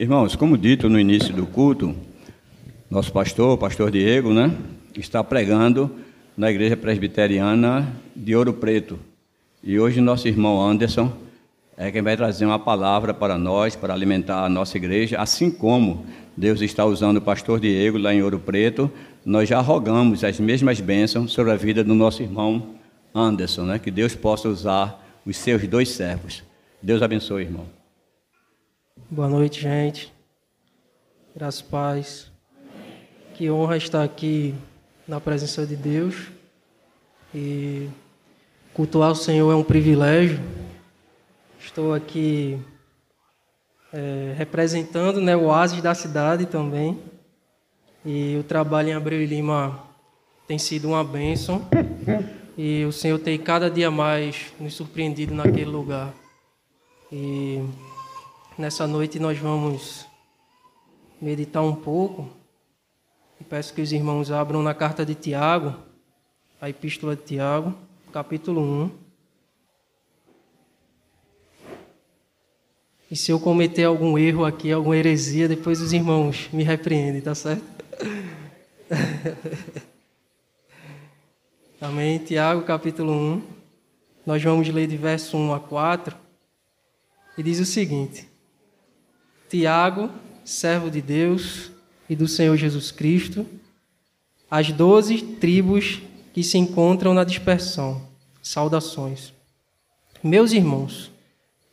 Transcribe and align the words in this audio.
Irmãos, 0.00 0.36
como 0.36 0.56
dito 0.56 0.88
no 0.88 1.00
início 1.00 1.34
do 1.34 1.44
culto, 1.44 1.92
nosso 2.88 3.10
pastor, 3.12 3.54
o 3.54 3.58
pastor 3.58 3.90
Diego, 3.90 4.32
né, 4.32 4.56
está 4.96 5.24
pregando 5.24 5.90
na 6.36 6.48
igreja 6.48 6.76
presbiteriana 6.76 7.92
de 8.14 8.36
Ouro 8.36 8.52
Preto. 8.52 8.96
E 9.60 9.76
hoje 9.76 10.00
nosso 10.00 10.28
irmão 10.28 10.62
Anderson 10.62 11.12
é 11.76 11.90
quem 11.90 12.00
vai 12.00 12.16
trazer 12.16 12.46
uma 12.46 12.60
palavra 12.60 13.12
para 13.12 13.36
nós, 13.36 13.74
para 13.74 13.92
alimentar 13.92 14.44
a 14.44 14.48
nossa 14.48 14.76
igreja, 14.76 15.18
assim 15.18 15.50
como 15.50 16.06
Deus 16.36 16.60
está 16.60 16.84
usando 16.84 17.16
o 17.16 17.22
pastor 17.22 17.58
Diego 17.58 17.98
lá 17.98 18.14
em 18.14 18.22
Ouro 18.22 18.38
Preto, 18.38 18.88
nós 19.24 19.48
já 19.48 19.60
rogamos 19.60 20.22
as 20.22 20.38
mesmas 20.38 20.80
bênçãos 20.80 21.32
sobre 21.32 21.50
a 21.50 21.56
vida 21.56 21.82
do 21.82 21.96
nosso 21.96 22.22
irmão 22.22 22.76
Anderson, 23.12 23.64
né? 23.64 23.80
que 23.80 23.90
Deus 23.90 24.14
possa 24.14 24.48
usar 24.48 25.04
os 25.26 25.36
seus 25.36 25.66
dois 25.66 25.88
servos. 25.88 26.44
Deus 26.80 27.02
abençoe, 27.02 27.42
irmão. 27.42 27.77
Boa 29.06 29.28
noite, 29.28 29.60
gente. 29.60 30.12
Graças 31.34 31.62
paz. 31.62 32.30
Que 33.34 33.50
honra 33.50 33.76
estar 33.76 34.02
aqui 34.02 34.54
na 35.06 35.20
presença 35.20 35.66
de 35.66 35.76
Deus. 35.76 36.28
E 37.34 37.88
cultuar 38.74 39.12
o 39.12 39.14
Senhor 39.14 39.50
é 39.52 39.54
um 39.54 39.62
privilégio. 39.62 40.40
Estou 41.58 41.94
aqui 41.94 42.58
é, 43.92 44.34
representando 44.36 45.20
né, 45.20 45.36
o 45.36 45.44
oásis 45.44 45.80
da 45.80 45.94
cidade 45.94 46.46
também. 46.46 46.98
E 48.04 48.36
o 48.38 48.42
trabalho 48.42 48.90
em 48.90 48.94
Abreu 48.94 49.22
e 49.22 49.26
Lima 49.26 49.82
tem 50.46 50.58
sido 50.58 50.88
uma 50.88 51.04
bênção. 51.04 51.66
E 52.56 52.84
o 52.84 52.92
Senhor 52.92 53.18
tem 53.18 53.38
cada 53.38 53.70
dia 53.70 53.90
mais 53.90 54.52
nos 54.58 54.74
surpreendido 54.74 55.32
naquele 55.34 55.70
lugar. 55.70 56.12
E 57.12 57.62
nessa 58.58 58.86
noite 58.88 59.20
nós 59.20 59.38
vamos 59.38 60.04
meditar 61.22 61.62
um 61.62 61.74
pouco. 61.74 62.28
E 63.40 63.44
peço 63.44 63.72
que 63.72 63.80
os 63.80 63.92
irmãos 63.92 64.32
abram 64.32 64.62
na 64.62 64.74
carta 64.74 65.06
de 65.06 65.14
Tiago, 65.14 65.76
a 66.60 66.68
epístola 66.68 67.14
de 67.14 67.22
Tiago, 67.22 67.72
capítulo 68.12 68.60
1. 68.60 68.90
E 73.10 73.16
se 73.16 73.30
eu 73.30 73.38
cometer 73.38 73.84
algum 73.84 74.18
erro 74.18 74.44
aqui, 74.44 74.72
alguma 74.72 74.96
heresia, 74.96 75.48
depois 75.48 75.80
os 75.80 75.92
irmãos 75.92 76.48
me 76.52 76.64
repreendem, 76.64 77.22
tá 77.22 77.34
certo? 77.34 77.64
Amém. 81.80 82.18
Tiago, 82.18 82.62
capítulo 82.62 83.12
1. 83.12 83.42
Nós 84.26 84.42
vamos 84.42 84.68
ler 84.68 84.88
de 84.88 84.96
verso 84.96 85.36
1 85.36 85.54
a 85.54 85.60
4. 85.60 86.16
E 87.38 87.42
diz 87.42 87.60
o 87.60 87.64
seguinte: 87.64 88.28
Tiago, 89.48 90.10
servo 90.44 90.90
de 90.90 91.00
Deus 91.00 91.70
e 92.08 92.16
do 92.16 92.28
Senhor 92.28 92.56
Jesus 92.56 92.90
Cristo, 92.90 93.46
as 94.50 94.72
doze 94.72 95.18
tribos 95.18 96.00
que 96.32 96.42
se 96.42 96.58
encontram 96.58 97.14
na 97.14 97.24
dispersão. 97.24 98.02
Saudações. 98.42 99.32
Meus 100.22 100.52
irmãos, 100.52 101.10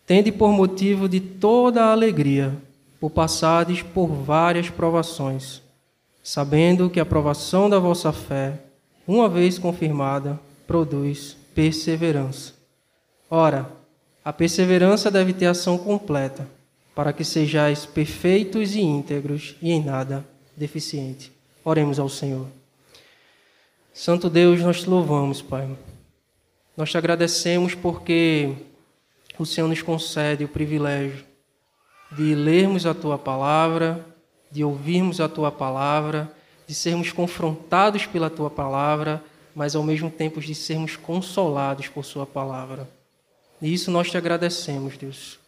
tende 0.05 0.31
por 0.31 0.51
motivo 0.51 1.07
de 1.07 1.19
toda 1.19 1.85
a 1.85 1.91
alegria, 1.91 2.55
por 2.99 3.09
passardes 3.09 3.81
por 3.81 4.07
várias 4.07 4.69
provações, 4.69 5.61
sabendo 6.23 6.89
que 6.89 6.99
a 6.99 7.05
provação 7.05 7.69
da 7.69 7.79
vossa 7.79 8.11
fé 8.11 8.59
uma 9.07 9.29
vez 9.29 9.59
confirmada, 9.59 10.39
produz 10.65 11.37
perseverança. 11.53 12.53
Ora, 13.29 13.69
a 14.23 14.33
perseverança 14.33 15.11
deve 15.11 15.33
ter 15.33 15.45
ação 15.45 15.77
completa, 15.77 16.47
para 16.95 17.11
que 17.11 17.23
sejais 17.23 17.85
perfeitos 17.85 18.73
e 18.73 18.81
íntegros 18.81 19.55
e 19.61 19.71
em 19.71 19.83
nada 19.83 20.25
deficiente. 20.55 21.31
Oremos 21.63 21.99
ao 21.99 22.07
Senhor. 22.09 22.47
Santo 23.93 24.29
Deus, 24.29 24.61
nós 24.61 24.81
te 24.81 24.89
louvamos, 24.89 25.41
Pai. 25.41 25.69
Nós 26.75 26.89
te 26.89 26.97
agradecemos 26.97 27.75
porque 27.75 28.53
o 29.37 29.45
Senhor 29.45 29.67
nos 29.67 29.81
concede 29.81 30.45
o 30.45 30.49
privilégio 30.49 31.23
de 32.11 32.33
lermos 32.33 32.85
a 32.85 32.93
tua 32.93 33.17
palavra, 33.17 34.05
de 34.49 34.63
ouvirmos 34.63 35.19
a 35.19 35.27
tua 35.27 35.51
palavra 35.51 36.33
de 36.67 36.73
sermos 36.73 37.11
confrontados 37.11 38.05
pela 38.05 38.29
tua 38.29 38.49
palavra, 38.49 39.23
mas 39.53 39.75
ao 39.75 39.83
mesmo 39.83 40.09
tempo 40.09 40.41
de 40.41 40.55
sermos 40.55 40.95
consolados 40.95 41.87
por 41.87 42.03
sua 42.03 42.25
palavra. 42.25 42.89
E 43.61 43.73
isso 43.73 43.91
nós 43.91 44.09
te 44.09 44.17
agradecemos, 44.17 44.97
Deus. 44.97 45.39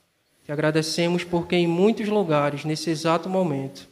Te 0.48 0.54
agradecemos 0.54 1.26
porque 1.26 1.58
em 1.58 1.68
muitos 1.68 2.08
lugares, 2.08 2.64
nesse 2.64 2.90
exato 2.90 3.28
momento, 3.28 3.86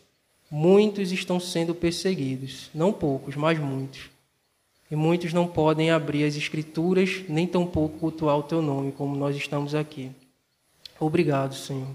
muitos 0.50 1.12
estão 1.12 1.38
sendo 1.38 1.76
perseguidos, 1.76 2.70
não 2.74 2.94
poucos, 2.94 3.36
mas 3.36 3.60
muitos. 3.60 4.10
E 4.90 4.96
muitos 4.96 5.34
não 5.34 5.48
podem 5.48 5.92
abrir 5.92 6.24
as 6.24 6.38
escrituras, 6.38 7.26
nem 7.28 7.46
tampouco 7.46 8.00
cultuar 8.00 8.38
o 8.38 8.44
teu 8.44 8.62
nome, 8.62 8.94
como 8.94 9.18
nós 9.18 9.36
estamos 9.36 9.76
aqui. 9.76 10.10
Obrigado, 10.98 11.54
Senhor. 11.56 11.90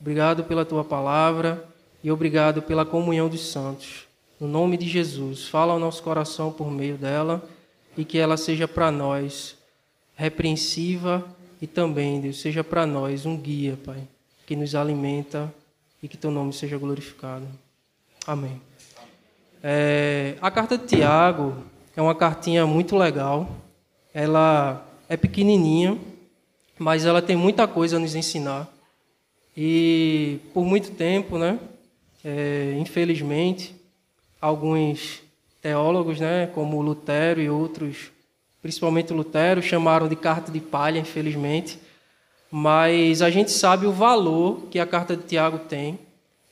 Obrigado 0.00 0.42
pela 0.42 0.64
tua 0.64 0.82
palavra 0.82 1.64
e 2.02 2.10
obrigado 2.10 2.62
pela 2.62 2.84
comunhão 2.84 3.28
dos 3.28 3.46
santos. 3.46 4.08
No 4.40 4.48
nome 4.48 4.76
de 4.76 4.88
Jesus, 4.88 5.46
fala 5.46 5.72
ao 5.72 5.78
nosso 5.78 6.02
coração 6.02 6.50
por 6.50 6.68
meio 6.68 6.96
dela 6.96 7.48
e 7.96 8.04
que 8.04 8.18
ela 8.18 8.36
seja 8.36 8.66
para 8.66 8.90
nós 8.90 9.56
repreensiva 10.16 11.24
e 11.60 11.66
também, 11.66 12.20
Deus, 12.20 12.40
seja 12.40 12.62
para 12.62 12.86
nós 12.86 13.26
um 13.26 13.36
guia, 13.36 13.78
Pai, 13.84 14.02
que 14.46 14.54
nos 14.54 14.74
alimenta 14.74 15.52
e 16.02 16.08
que 16.08 16.16
teu 16.16 16.30
nome 16.30 16.52
seja 16.52 16.76
glorificado. 16.76 17.46
Amém. 18.26 18.60
É, 19.62 20.36
a 20.42 20.50
carta 20.50 20.76
de 20.76 20.86
Tiago 20.86 21.54
é 21.96 22.02
uma 22.02 22.14
cartinha 22.14 22.66
muito 22.66 22.96
legal. 22.96 23.48
Ela 24.12 24.86
é 25.08 25.16
pequenininha, 25.16 25.98
mas 26.78 27.06
ela 27.06 27.22
tem 27.22 27.36
muita 27.36 27.66
coisa 27.66 27.96
a 27.96 28.00
nos 28.00 28.14
ensinar. 28.14 28.68
E 29.56 30.40
por 30.52 30.64
muito 30.64 30.90
tempo, 30.90 31.38
né, 31.38 31.58
é, 32.24 32.76
infelizmente, 32.78 33.74
alguns 34.40 35.22
teólogos, 35.62 36.20
né, 36.20 36.46
como 36.48 36.82
Lutero 36.82 37.40
e 37.40 37.48
outros, 37.48 38.10
principalmente 38.64 39.12
Lutero, 39.12 39.60
chamaram 39.60 40.08
de 40.08 40.16
carta 40.16 40.50
de 40.50 40.58
palha, 40.58 40.98
infelizmente. 40.98 41.78
Mas 42.50 43.20
a 43.20 43.28
gente 43.28 43.50
sabe 43.50 43.86
o 43.86 43.92
valor 43.92 44.62
que 44.70 44.78
a 44.78 44.86
carta 44.86 45.14
de 45.14 45.22
Tiago 45.24 45.58
tem. 45.58 45.98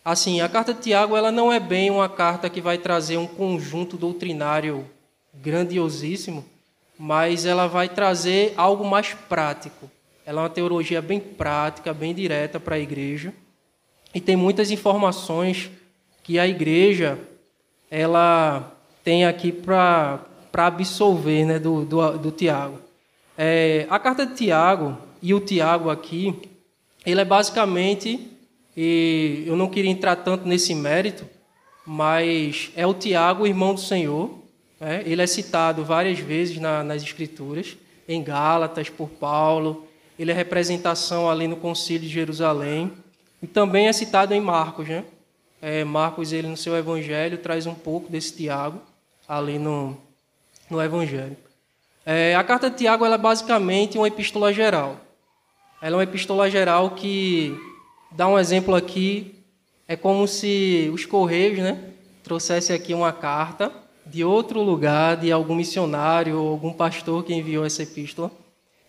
Assim, 0.04 0.42
a 0.42 0.46
carta 0.46 0.74
de 0.74 0.80
Tiago 0.82 1.16
ela 1.16 1.32
não 1.32 1.50
é 1.50 1.58
bem 1.58 1.90
uma 1.90 2.10
carta 2.10 2.50
que 2.50 2.60
vai 2.60 2.76
trazer 2.76 3.16
um 3.16 3.26
conjunto 3.26 3.96
doutrinário 3.96 4.84
grandiosíssimo, 5.32 6.44
mas 6.98 7.46
ela 7.46 7.66
vai 7.66 7.88
trazer 7.88 8.52
algo 8.58 8.84
mais 8.84 9.14
prático. 9.14 9.90
Ela 10.26 10.42
é 10.42 10.44
uma 10.44 10.50
teologia 10.50 11.00
bem 11.00 11.18
prática, 11.18 11.94
bem 11.94 12.12
direta 12.12 12.60
para 12.60 12.74
a 12.74 12.78
igreja. 12.78 13.32
E 14.14 14.20
tem 14.20 14.36
muitas 14.36 14.70
informações 14.70 15.70
que 16.22 16.38
a 16.38 16.46
igreja 16.46 17.18
ela 17.90 18.70
tem 19.02 19.24
aqui 19.24 19.50
para 19.50 20.26
absolver 20.52 21.44
né, 21.44 21.58
do, 21.58 21.84
do, 21.84 22.18
do 22.18 22.30
Tiago. 22.30 22.78
É, 23.36 23.86
a 23.88 23.98
carta 23.98 24.26
de 24.26 24.34
Tiago 24.34 24.96
e 25.20 25.32
o 25.32 25.40
Tiago 25.40 25.90
aqui, 25.90 26.34
ele 27.04 27.20
é 27.20 27.24
basicamente, 27.24 28.30
e 28.76 29.44
eu 29.46 29.56
não 29.56 29.68
queria 29.68 29.90
entrar 29.90 30.16
tanto 30.16 30.46
nesse 30.46 30.74
mérito, 30.74 31.26
mas 31.86 32.70
é 32.76 32.86
o 32.86 32.94
Tiago, 32.94 33.46
irmão 33.46 33.74
do 33.74 33.80
Senhor. 33.80 34.30
Né? 34.78 35.02
Ele 35.06 35.22
é 35.22 35.26
citado 35.26 35.84
várias 35.84 36.18
vezes 36.18 36.58
na, 36.58 36.84
nas 36.84 37.02
Escrituras, 37.02 37.76
em 38.08 38.22
Gálatas, 38.22 38.88
por 38.88 39.08
Paulo. 39.08 39.86
Ele 40.18 40.30
é 40.30 40.34
representação 40.34 41.30
ali 41.30 41.48
no 41.48 41.56
Concílio 41.56 42.02
de 42.02 42.08
Jerusalém. 42.08 42.92
E 43.42 43.46
também 43.46 43.88
é 43.88 43.92
citado 43.92 44.34
em 44.34 44.40
Marcos, 44.40 44.86
né? 44.86 45.04
é, 45.62 45.84
Marcos, 45.84 46.32
ele 46.32 46.48
no 46.48 46.56
seu 46.56 46.76
evangelho, 46.76 47.38
traz 47.38 47.66
um 47.66 47.74
pouco 47.74 48.10
desse 48.10 48.36
Tiago 48.36 48.80
ali 49.28 49.60
no, 49.60 49.96
no 50.72 50.82
evangelho. 50.82 51.36
É, 52.04 52.34
a 52.34 52.42
carta 52.42 52.68
de 52.68 52.78
Tiago 52.78 53.04
é 53.04 53.18
basicamente 53.18 53.96
uma 53.96 54.08
epístola 54.08 54.52
geral. 54.52 54.96
Ela 55.80 55.94
é 55.94 55.98
uma 55.98 56.02
epístola 56.02 56.50
geral 56.50 56.90
que, 56.92 57.56
dá 58.10 58.26
um 58.26 58.38
exemplo 58.38 58.74
aqui, 58.74 59.36
é 59.86 59.94
como 59.94 60.26
se 60.26 60.90
os 60.92 61.04
Correios 61.04 61.58
né, 61.58 61.78
trouxessem 62.24 62.74
aqui 62.74 62.94
uma 62.94 63.12
carta 63.12 63.70
de 64.06 64.24
outro 64.24 64.62
lugar, 64.62 65.16
de 65.16 65.30
algum 65.30 65.54
missionário 65.54 66.40
ou 66.40 66.48
algum 66.48 66.72
pastor 66.72 67.22
que 67.22 67.34
enviou 67.34 67.64
essa 67.64 67.82
epístola, 67.82 68.30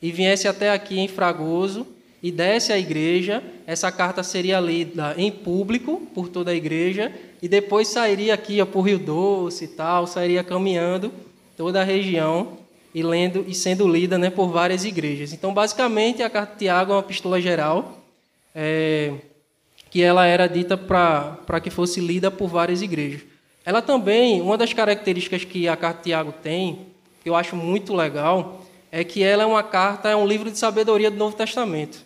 e 0.02 0.12
viesse 0.12 0.48
até 0.48 0.72
aqui 0.72 1.00
em 1.00 1.08
Fragoso 1.08 1.86
e 2.22 2.32
desse 2.32 2.72
à 2.72 2.78
igreja, 2.78 3.44
essa 3.68 3.92
carta 3.92 4.24
seria 4.24 4.60
lida 4.60 5.14
em 5.18 5.30
público 5.30 6.02
por 6.16 6.30
toda 6.30 6.52
a 6.52 6.56
igreja 6.56 7.12
e 7.42 7.48
depois 7.48 7.90
sairia 7.90 8.34
aqui 8.34 8.60
o 8.62 8.82
Rio 8.82 8.98
Doce 8.98 9.66
e 9.66 9.68
tal, 9.68 10.08
sairia 10.08 10.44
caminhando 10.44 11.12
toda 11.56 11.82
a 11.82 11.84
região 11.84 12.58
e 12.94 13.02
lendo 13.02 13.44
e 13.48 13.56
sendo 13.56 13.88
lida 13.88 14.18
né, 14.18 14.30
por 14.30 14.48
várias 14.50 14.86
igrejas. 14.86 15.34
Então, 15.34 15.54
basicamente, 15.54 16.22
a 16.22 16.30
carta 16.30 16.54
de 16.54 16.60
Tiago 16.60 16.92
é 16.92 16.96
uma 16.96 17.02
epístola 17.02 17.42
geral 17.42 17.98
é, 18.54 19.14
que 19.90 20.02
ela 20.02 20.26
era 20.26 20.48
dita 20.48 20.78
para 20.78 21.60
que 21.62 21.70
fosse 21.70 22.00
lida 22.00 22.30
por 22.30 22.48
várias 22.48 22.82
igrejas. 22.82 23.22
Ela 23.66 23.82
também, 23.82 24.42
uma 24.42 24.58
das 24.58 24.74
características 24.74 25.46
que 25.46 25.68
a 25.68 25.76
carta 25.76 26.00
de 26.00 26.04
Tiago 26.06 26.34
tem, 26.44 26.88
que 27.22 27.30
eu 27.30 27.36
acho 27.36 27.56
muito 27.56 27.94
legal, 27.94 28.62
é 28.92 29.04
que 29.04 29.24
ela 29.24 29.44
é 29.44 29.46
uma 29.46 29.64
carta, 29.64 30.10
é 30.10 30.16
um 30.16 30.28
livro 30.28 30.52
de 30.52 30.58
sabedoria 30.58 31.10
do 31.10 31.18
Novo 31.18 31.36
Testamento. 31.36 32.06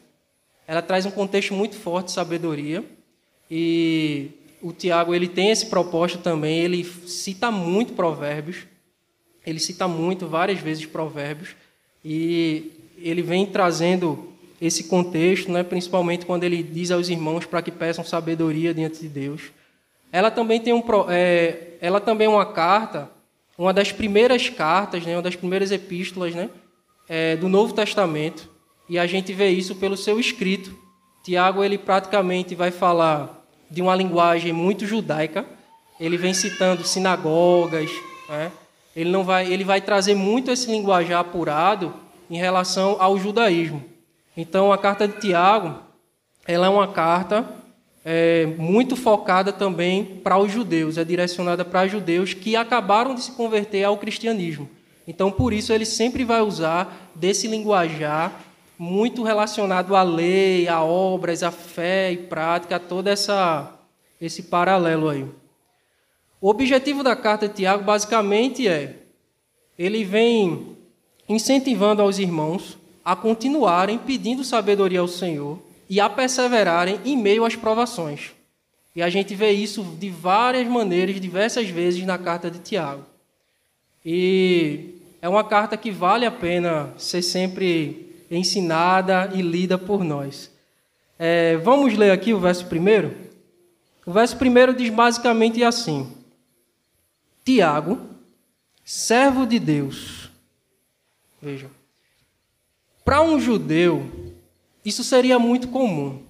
Ela 0.68 0.82
traz 0.82 1.06
um 1.06 1.12
contexto 1.12 1.54
muito 1.54 1.76
forte 1.76 2.08
de 2.08 2.12
sabedoria 2.12 2.84
e 3.50 4.32
o 4.62 4.72
Tiago 4.72 5.14
ele 5.14 5.28
tem 5.28 5.50
esse 5.50 5.66
propósito 5.68 6.22
também, 6.22 6.60
ele 6.60 6.84
cita 6.84 7.50
muito 7.50 7.94
provérbios, 7.94 8.66
ele 9.48 9.60
cita 9.60 9.88
muito, 9.88 10.28
várias 10.28 10.60
vezes 10.60 10.86
provérbios, 10.86 11.56
e 12.04 12.70
ele 12.98 13.22
vem 13.22 13.46
trazendo 13.46 14.34
esse 14.60 14.84
contexto, 14.84 15.50
né, 15.50 15.64
principalmente 15.64 16.26
quando 16.26 16.44
ele 16.44 16.62
diz 16.62 16.92
aos 16.92 17.08
irmãos 17.08 17.46
para 17.46 17.62
que 17.62 17.72
peçam 17.72 18.04
sabedoria 18.04 18.74
diante 18.74 19.00
de 19.00 19.08
Deus. 19.08 19.44
Ela 20.12 20.30
também 20.30 20.60
tem 20.60 20.74
um, 20.74 20.84
é, 21.10 21.76
ela 21.80 22.02
também 22.02 22.28
é 22.28 22.30
uma 22.30 22.46
carta, 22.46 23.10
uma 23.58 23.74
das 23.74 23.92
primeiras 23.92 24.50
cartas, 24.50 25.06
né, 25.06 25.16
uma 25.16 25.22
das 25.22 25.36
primeiras 25.36 25.72
epístolas, 25.72 26.36
né, 26.36 26.50
é, 27.08 27.38
do 27.38 27.48
Novo 27.48 27.74
Testamento, 27.74 28.50
e 28.90 29.00
a 29.00 29.08
gente 29.08 29.32
vê 29.32 29.50
isso 29.50 29.76
pelo 29.76 29.96
seu 29.96 30.20
escrito. 30.20 30.78
Tiago 31.24 31.64
ele 31.64 31.78
praticamente 31.78 32.54
vai 32.54 32.72
falar 32.72 33.46
de 33.72 33.82
uma 33.82 33.96
linguagem 33.96 34.52
muito 34.52 34.86
judaica. 34.86 35.46
Ele 36.00 36.18
vem 36.18 36.34
citando 36.34 36.86
sinagogas, 36.86 37.90
né? 38.30 38.52
Ele 38.98 39.12
não 39.12 39.24
vai, 39.24 39.46
ele 39.54 39.64
vai 39.64 39.80
trazer 39.80 40.16
muito 40.16 40.50
esse 40.50 40.72
linguajar 40.72 41.20
apurado 41.20 41.94
em 42.28 42.36
relação 42.36 42.98
ao 43.00 43.16
judaísmo. 43.16 43.86
Então, 44.36 44.74
a 44.74 44.78
carta 44.78 45.08
de 45.08 45.20
Tiago, 45.20 45.76
ela 46.48 46.66
é 46.66 46.70
uma 46.70 46.88
carta 46.88 47.48
é, 48.04 48.48
muito 48.58 48.96
focada 48.96 49.54
também 49.54 50.04
para 50.04 50.40
os 50.40 50.52
judeus, 50.52 50.98
é 50.98 51.04
direcionada 51.04 51.64
para 51.64 51.88
judeus 51.88 52.34
que 52.34 52.56
acabaram 52.56 53.14
de 53.14 53.22
se 53.22 53.34
converter 53.34 53.84
ao 53.84 53.98
cristianismo. 53.98 54.68
Então, 55.08 55.32
por 55.32 55.54
isso, 55.54 55.72
ele 55.72 55.86
sempre 55.86 56.24
vai 56.24 56.42
usar 56.42 57.12
desse 57.14 57.48
linguajar 57.48 58.34
muito 58.80 59.22
relacionado 59.22 59.96
à 59.96 60.02
lei, 60.02 60.68
a 60.68 60.84
obras, 60.84 61.44
à 61.44 61.52
fé 61.52 62.12
e 62.12 62.18
prática, 62.18 62.80
todo 62.80 63.08
essa, 63.08 63.76
esse 64.20 64.42
paralelo 64.44 65.08
aí. 65.08 65.28
O 66.40 66.50
objetivo 66.50 67.02
da 67.04 67.16
carta 67.16 67.48
de 67.48 67.56
Tiago, 67.56 67.84
basicamente, 67.84 68.68
é 68.68 68.96
ele 69.78 70.04
vem 70.04 70.76
incentivando 71.28 72.02
aos 72.02 72.20
irmãos 72.20 72.78
a 73.04 73.16
continuarem 73.16 73.98
pedindo 73.98 74.44
sabedoria 74.44 75.00
ao 75.00 75.08
Senhor 75.08 75.60
e 75.90 76.00
a 76.00 76.10
perseverarem 76.10 77.00
em 77.06 77.16
meio 77.16 77.46
às 77.46 77.56
provações. 77.56 78.32
E 78.96 79.02
a 79.02 79.10
gente 79.10 79.36
vê 79.36 79.52
isso 79.52 79.84
de 80.00 80.10
várias 80.10 80.68
maneiras, 80.68 81.22
diversas 81.22 81.70
vezes 81.70 82.04
na 82.06 82.18
carta 82.18 82.50
de 82.50 82.60
Tiago. 82.60 83.04
E 84.06 84.96
é 85.22 85.30
uma 85.30 85.44
carta 85.44 85.78
que 85.78 85.92
vale 85.92 86.26
a 86.26 86.32
pena 86.32 86.94
ser 86.98 87.22
sempre 87.22 88.26
ensinada 88.30 89.32
e 89.34 89.42
lida 89.42 89.78
por 89.78 90.04
nós. 90.04 90.52
É, 91.18 91.58
vamos 91.58 91.96
ler 91.96 92.12
aqui 92.12 92.34
o 92.34 92.40
verso 92.40 92.66
primeiro? 92.66 93.16
O 94.06 94.12
verso 94.12 94.38
primeiro 94.38 94.74
diz 94.74 94.90
basicamente 94.90 95.64
assim: 95.64 96.17
Tiago, 97.48 97.98
servo 98.84 99.46
de 99.46 99.58
Deus. 99.58 100.30
Vejam. 101.42 101.70
Para 103.06 103.22
um 103.22 103.40
judeu, 103.40 104.36
isso 104.84 105.02
seria 105.02 105.40
muito 105.40 105.70
comum 105.70 106.24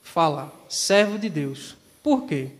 falar, 0.00 0.52
servo 0.68 1.18
de 1.18 1.28
Deus. 1.28 1.74
Por 2.04 2.22
quê? 2.24 2.50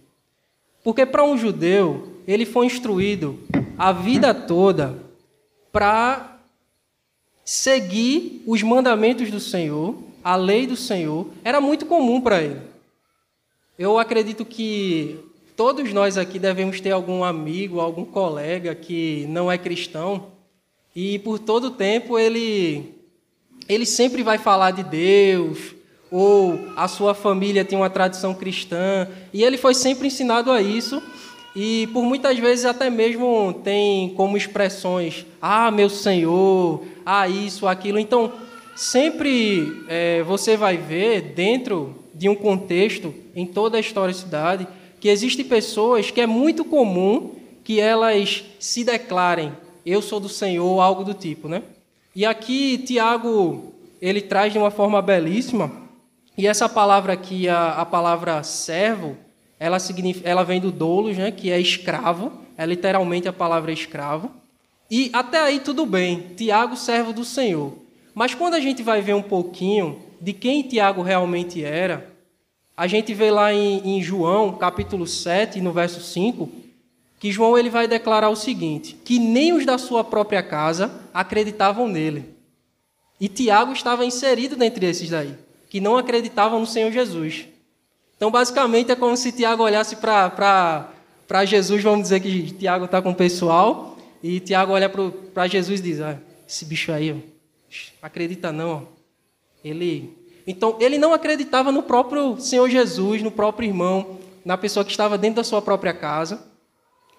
Porque 0.83 1.07
para 1.07 1.23
um 1.23 1.39
judeu, 1.39 2.21
ele 2.27 2.45
foi 2.45 2.67
instruído 2.67 3.39
a 3.79 3.93
vida 3.93 4.35
toda 4.35 5.01
para 5.71 6.37
seguir 7.45 8.43
os 8.45 8.61
mandamentos 8.61 9.31
do 9.31 9.39
Senhor, 9.39 9.97
a 10.25 10.35
lei 10.35 10.67
do 10.67 10.75
Senhor, 10.75 11.29
era 11.45 11.61
muito 11.61 11.87
comum 11.87 12.21
para 12.21 12.43
ele. 12.43 12.61
Eu 13.79 14.01
acredito 14.01 14.45
que 14.45 15.30
todos 15.56 15.93
nós 15.93 16.17
aqui 16.17 16.38
devemos 16.38 16.81
ter 16.81 16.91
algum 16.91 17.23
amigo, 17.23 17.81
algum 17.81 18.05
colega 18.05 18.75
que 18.75 19.26
não 19.29 19.50
é 19.50 19.58
cristão 19.58 20.29
e 20.94 21.19
por 21.20 21.38
todo 21.38 21.69
o 21.69 21.70
tempo 21.70 22.19
ele 22.19 23.00
ele 23.69 23.87
sempre 23.87 24.25
vai 24.25 24.37
falar 24.37 24.73
de 24.73 24.82
Deus, 24.82 25.76
ou 26.11 26.58
a 26.76 26.88
sua 26.88 27.14
família 27.14 27.64
tem 27.64 27.79
uma 27.79 27.88
tradição 27.88 28.35
cristã, 28.35 29.06
e 29.32 29.44
ele 29.44 29.56
foi 29.56 29.75
sempre 29.75 30.08
ensinado 30.08 30.50
a 30.50 30.61
isso, 30.61 31.00
e 31.55 31.88
por 31.93 32.03
muitas 32.03 32.37
vezes 32.37 32.64
até 32.64 32.91
mesmo 32.91 33.61
tem 33.62 34.11
como 34.14 34.37
expressões, 34.37 35.25
ah, 35.41 35.70
meu 35.70 35.88
Senhor, 35.88 36.82
ah, 37.06 37.29
isso, 37.29 37.67
aquilo. 37.67 37.99
Então, 37.99 38.32
sempre 38.75 39.85
é, 39.88 40.23
você 40.25 40.56
vai 40.56 40.76
ver 40.76 41.32
dentro 41.35 41.94
de 42.12 42.29
um 42.29 42.35
contexto, 42.35 43.14
em 43.37 43.46
toda 43.46 43.76
a 43.76 43.81
história 43.81 44.12
da 44.12 44.20
cidade, 44.20 44.67
que 45.00 45.08
existem 45.08 45.44
pessoas 45.44 46.11
que 46.11 46.20
é 46.20 46.26
muito 46.26 46.64
comum 46.64 47.37
que 47.64 47.81
elas 47.81 48.44
se 48.58 48.85
declarem, 48.85 49.52
eu 49.85 50.02
sou 50.02 50.20
do 50.20 50.29
Senhor, 50.29 50.81
algo 50.81 51.02
do 51.02 51.14
tipo, 51.14 51.49
né? 51.49 51.62
E 52.14 52.26
aqui 52.26 52.79
Tiago 52.79 53.73
ele 54.00 54.20
traz 54.20 54.52
de 54.52 54.58
uma 54.58 54.70
forma 54.70 55.00
belíssima. 55.00 55.70
E 56.37 56.47
essa 56.47 56.69
palavra 56.69 57.12
aqui, 57.12 57.49
a, 57.49 57.75
a 57.75 57.85
palavra 57.85 58.43
servo, 58.43 59.17
ela, 59.58 59.76
ela 60.25 60.43
vem 60.43 60.61
do 60.61 60.73
doulos, 60.73 61.17
né, 61.17 61.31
que 61.31 61.50
é 61.50 61.61
escravo. 61.61 62.32
É 62.56 62.64
literalmente 62.64 63.29
a 63.29 63.32
palavra 63.32 63.73
escravo. 63.73 64.31
E 64.91 65.11
até 65.12 65.38
aí 65.38 65.61
tudo 65.61 65.87
bem. 65.87 66.32
Tiago, 66.37 66.76
servo 66.76 67.12
do 67.12 67.25
Senhor. 67.25 67.75
Mas 68.14 68.35
quando 68.35 68.55
a 68.55 68.61
gente 68.61 68.82
vai 68.82 69.00
ver 69.00 69.14
um 69.14 69.23
pouquinho 69.23 70.00
de 70.20 70.32
quem 70.32 70.62
Tiago 70.62 71.03
realmente 71.03 71.62
era, 71.62 72.11
a 72.81 72.87
gente 72.87 73.12
vê 73.12 73.31
lá 73.31 73.53
em, 73.53 73.97
em 73.97 74.03
João, 74.03 74.55
capítulo 74.55 75.06
7, 75.06 75.61
no 75.61 75.71
verso 75.71 76.00
5, 76.00 76.50
que 77.19 77.31
João 77.31 77.59
ele 77.59 77.69
vai 77.69 77.87
declarar 77.87 78.31
o 78.31 78.35
seguinte: 78.35 78.97
que 79.05 79.19
nem 79.19 79.53
os 79.53 79.67
da 79.67 79.77
sua 79.77 80.03
própria 80.03 80.43
casa 80.43 80.91
acreditavam 81.12 81.87
nele. 81.87 82.35
E 83.21 83.29
Tiago 83.29 83.75
estava 83.75 84.06
inserido 84.06 84.56
dentre 84.56 84.87
esses 84.87 85.11
daí, 85.11 85.35
que 85.69 85.79
não 85.79 85.99
acreditavam 85.99 86.59
no 86.59 86.67
Senhor 86.67 86.91
Jesus. 86.91 87.44
Então, 88.17 88.31
basicamente, 88.31 88.91
é 88.91 88.97
como 88.97 89.15
se 89.15 89.31
Tiago 89.31 89.62
olhasse 89.62 89.97
para 89.97 90.89
Jesus, 91.44 91.82
vamos 91.82 92.05
dizer 92.05 92.20
que 92.20 92.51
Tiago 92.55 92.87
está 92.87 93.03
com 93.03 93.10
o 93.10 93.15
pessoal, 93.15 93.99
e 94.22 94.41
Tiago 94.41 94.72
olha 94.72 94.89
para 94.89 95.46
Jesus 95.46 95.81
e 95.81 95.82
diz: 95.82 96.01
ah, 96.01 96.19
esse 96.49 96.65
bicho 96.65 96.91
aí, 96.93 97.13
ó, 97.13 97.17
acredita 98.01 98.51
não. 98.51 98.89
Ele. 99.63 100.19
Então, 100.47 100.77
ele 100.81 100.99
não 100.99 101.13
acreditava 101.13 101.70
no 101.70 101.82
próprio 101.82 102.39
Senhor 102.41 102.69
Jesus, 102.69 103.23
no 103.23 103.31
próprio 103.31 103.69
irmão, 103.69 104.19
na 104.44 104.56
pessoa 104.56 104.85
que 104.85 104.91
estava 104.91 105.19
dentro 105.19 105.37
da 105.37 105.44
sua 105.44 105.61
própria 105.61 105.93
casa. 105.93 106.49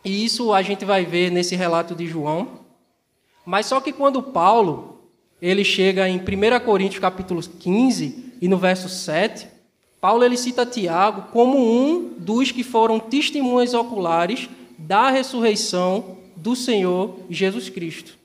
E 0.03 0.25
isso 0.25 0.53
a 0.53 0.61
gente 0.61 0.83
vai 0.83 1.05
ver 1.05 1.31
nesse 1.31 1.55
relato 1.55 1.93
de 1.93 2.07
João. 2.07 2.61
Mas 3.45 3.67
só 3.67 3.79
que 3.79 3.91
quando 3.91 4.21
Paulo 4.21 4.99
ele 5.41 5.63
chega 5.63 6.07
em 6.07 6.17
1 6.17 6.65
Coríntios 6.65 6.99
capítulo 6.99 7.41
15 7.41 8.33
e 8.41 8.47
no 8.47 8.57
verso 8.57 8.87
7, 8.87 9.47
Paulo 9.99 10.23
ele 10.23 10.37
cita 10.37 10.65
Tiago 10.65 11.31
como 11.31 11.57
um 11.57 12.13
dos 12.17 12.51
que 12.51 12.63
foram 12.63 12.99
testemunhas 12.99 13.73
oculares 13.73 14.49
da 14.77 15.09
ressurreição 15.09 16.17
do 16.35 16.55
Senhor 16.55 17.19
Jesus 17.29 17.69
Cristo. 17.69 18.17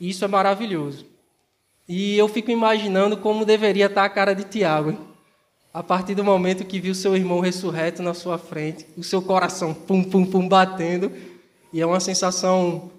Isso 0.00 0.24
é 0.24 0.28
maravilhoso. 0.28 1.06
E 1.88 2.18
eu 2.18 2.28
fico 2.28 2.50
imaginando 2.50 3.16
como 3.16 3.46
deveria 3.46 3.86
estar 3.86 4.04
a 4.04 4.10
cara 4.10 4.34
de 4.34 4.44
Tiago. 4.44 4.98
A 5.72 5.82
partir 5.82 6.14
do 6.14 6.22
momento 6.22 6.64
que 6.64 6.78
viu 6.78 6.94
seu 6.94 7.16
irmão 7.16 7.40
ressurreto 7.40 8.02
na 8.02 8.12
sua 8.12 8.36
frente, 8.36 8.84
o 8.96 9.02
seu 9.02 9.22
coração 9.22 9.72
pum, 9.72 10.04
pum, 10.04 10.26
pum 10.26 10.46
batendo, 10.46 11.10
e 11.72 11.80
é 11.80 11.86
uma 11.86 12.00
sensação 12.00 12.90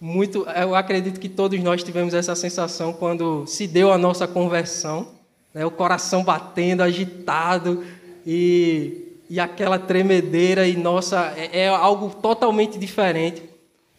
muito. 0.00 0.44
Eu 0.48 0.74
acredito 0.74 1.20
que 1.20 1.28
todos 1.28 1.60
nós 1.62 1.84
tivemos 1.84 2.14
essa 2.14 2.34
sensação 2.34 2.92
quando 2.92 3.46
se 3.46 3.68
deu 3.68 3.92
a 3.92 3.98
nossa 3.98 4.26
conversão, 4.26 5.08
né? 5.54 5.64
o 5.64 5.70
coração 5.70 6.24
batendo, 6.24 6.82
agitado, 6.82 7.84
e, 8.26 9.18
e 9.30 9.38
aquela 9.38 9.78
tremedeira, 9.78 10.66
e 10.66 10.76
nossa, 10.76 11.32
é, 11.36 11.60
é 11.64 11.68
algo 11.68 12.10
totalmente 12.10 12.78
diferente. 12.78 13.42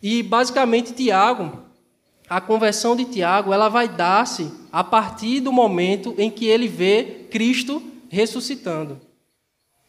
E 0.01 0.21
basicamente, 0.21 0.93
Tiago, 0.93 1.63
a 2.29 2.39
conversão 2.39 2.95
de 2.95 3.05
Tiago, 3.05 3.53
ela 3.53 3.69
vai 3.69 3.87
dar-se 3.87 4.51
a 4.71 4.83
partir 4.83 5.39
do 5.39 5.51
momento 5.51 6.15
em 6.17 6.31
que 6.31 6.45
ele 6.45 6.67
vê 6.67 7.27
Cristo 7.29 7.81
ressuscitando. 8.09 8.99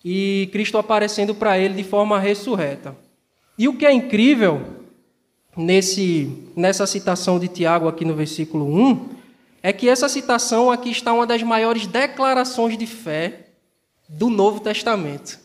E 0.04 0.48
Cristo 0.52 0.76
aparecendo 0.76 1.34
para 1.34 1.58
ele 1.58 1.74
de 1.74 1.84
forma 1.84 2.18
ressurreta. 2.18 2.96
E 3.58 3.68
o 3.68 3.76
que 3.76 3.86
é 3.86 3.92
incrível 3.92 4.60
nesse, 5.56 6.50
nessa 6.54 6.86
citação 6.86 7.38
de 7.38 7.48
Tiago 7.48 7.88
aqui 7.88 8.04
no 8.04 8.14
versículo 8.14 8.66
1 8.66 9.08
é 9.62 9.72
que 9.72 9.88
essa 9.88 10.08
citação 10.08 10.70
aqui 10.70 10.90
está 10.90 11.12
uma 11.12 11.26
das 11.26 11.42
maiores 11.42 11.86
declarações 11.86 12.76
de 12.76 12.86
fé 12.86 13.46
do 14.08 14.28
Novo 14.28 14.60
Testamento. 14.60 15.38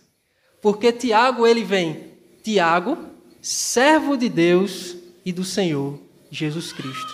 Porque 0.62 0.92
Tiago 0.92 1.48
ele 1.48 1.64
vem, 1.64 2.04
Tiago, 2.44 2.98
servo 3.42 4.18
de 4.18 4.28
Deus 4.28 4.98
e 5.24 5.32
do 5.32 5.46
Senhor 5.46 6.09
Jesus 6.32 6.72
Cristo. 6.72 7.14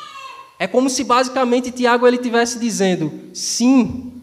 É 0.58 0.68
como 0.68 0.90
se 0.90 1.04
basicamente 1.04 1.72
Tiago 1.72 2.08
ele 2.08 2.18
tivesse 2.18 2.60
dizendo: 2.60 3.12
sim, 3.34 4.14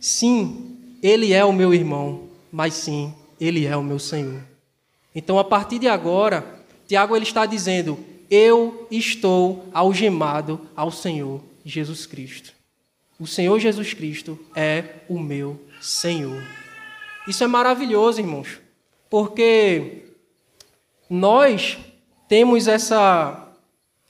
sim, 0.00 0.76
ele 1.02 1.32
é 1.32 1.44
o 1.44 1.52
meu 1.52 1.72
irmão, 1.72 2.28
mas 2.50 2.74
sim, 2.74 3.14
ele 3.40 3.66
é 3.66 3.76
o 3.76 3.82
meu 3.82 3.98
Senhor. 3.98 4.40
Então, 5.14 5.38
a 5.38 5.44
partir 5.44 5.78
de 5.78 5.88
agora, 5.88 6.64
Tiago 6.86 7.16
ele 7.16 7.24
está 7.24 7.46
dizendo: 7.46 7.98
eu 8.30 8.86
estou 8.90 9.68
algemado 9.72 10.60
ao 10.74 10.90
Senhor 10.90 11.42
Jesus 11.64 12.06
Cristo. 12.06 12.52
O 13.18 13.26
Senhor 13.26 13.58
Jesus 13.58 13.94
Cristo 13.94 14.38
é 14.54 14.84
o 15.08 15.18
meu 15.18 15.60
Senhor. 15.80 16.42
Isso 17.26 17.42
é 17.42 17.46
maravilhoso, 17.46 18.20
irmãos, 18.20 18.60
porque 19.08 20.04
nós 21.08 21.78
temos 22.28 22.68
essa. 22.68 23.45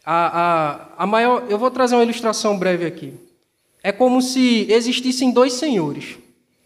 A, 0.09 0.93
a, 0.99 1.03
a 1.03 1.07
maior, 1.07 1.47
eu 1.51 1.59
vou 1.59 1.69
trazer 1.69 1.97
uma 1.97 2.05
ilustração 2.05 2.57
breve 2.57 2.87
aqui. 2.87 3.13
É 3.83 3.91
como 3.91 4.23
se 4.23 4.65
existissem 4.71 5.33
dois 5.33 5.55
senhores, 5.55 6.17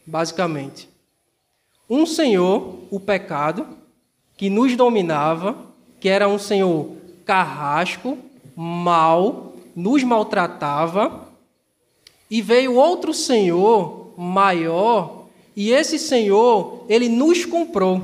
basicamente. 0.06 0.90
Um 1.88 2.04
senhor, 2.04 2.80
o 2.90 3.00
pecado, 3.00 3.66
que 4.36 4.50
nos 4.50 4.76
dominava, 4.76 5.56
que 5.98 6.08
era 6.08 6.28
um 6.28 6.38
senhor 6.38 6.90
carrasco, 7.24 8.18
mau, 8.54 9.56
nos 9.74 10.04
maltratava, 10.04 11.26
e 12.30 12.42
veio 12.42 12.74
outro 12.74 13.14
senhor 13.14 14.12
maior, 14.18 15.26
e 15.56 15.70
esse 15.70 15.98
senhor, 15.98 16.84
ele 16.90 17.08
nos 17.08 17.46
comprou. 17.46 18.02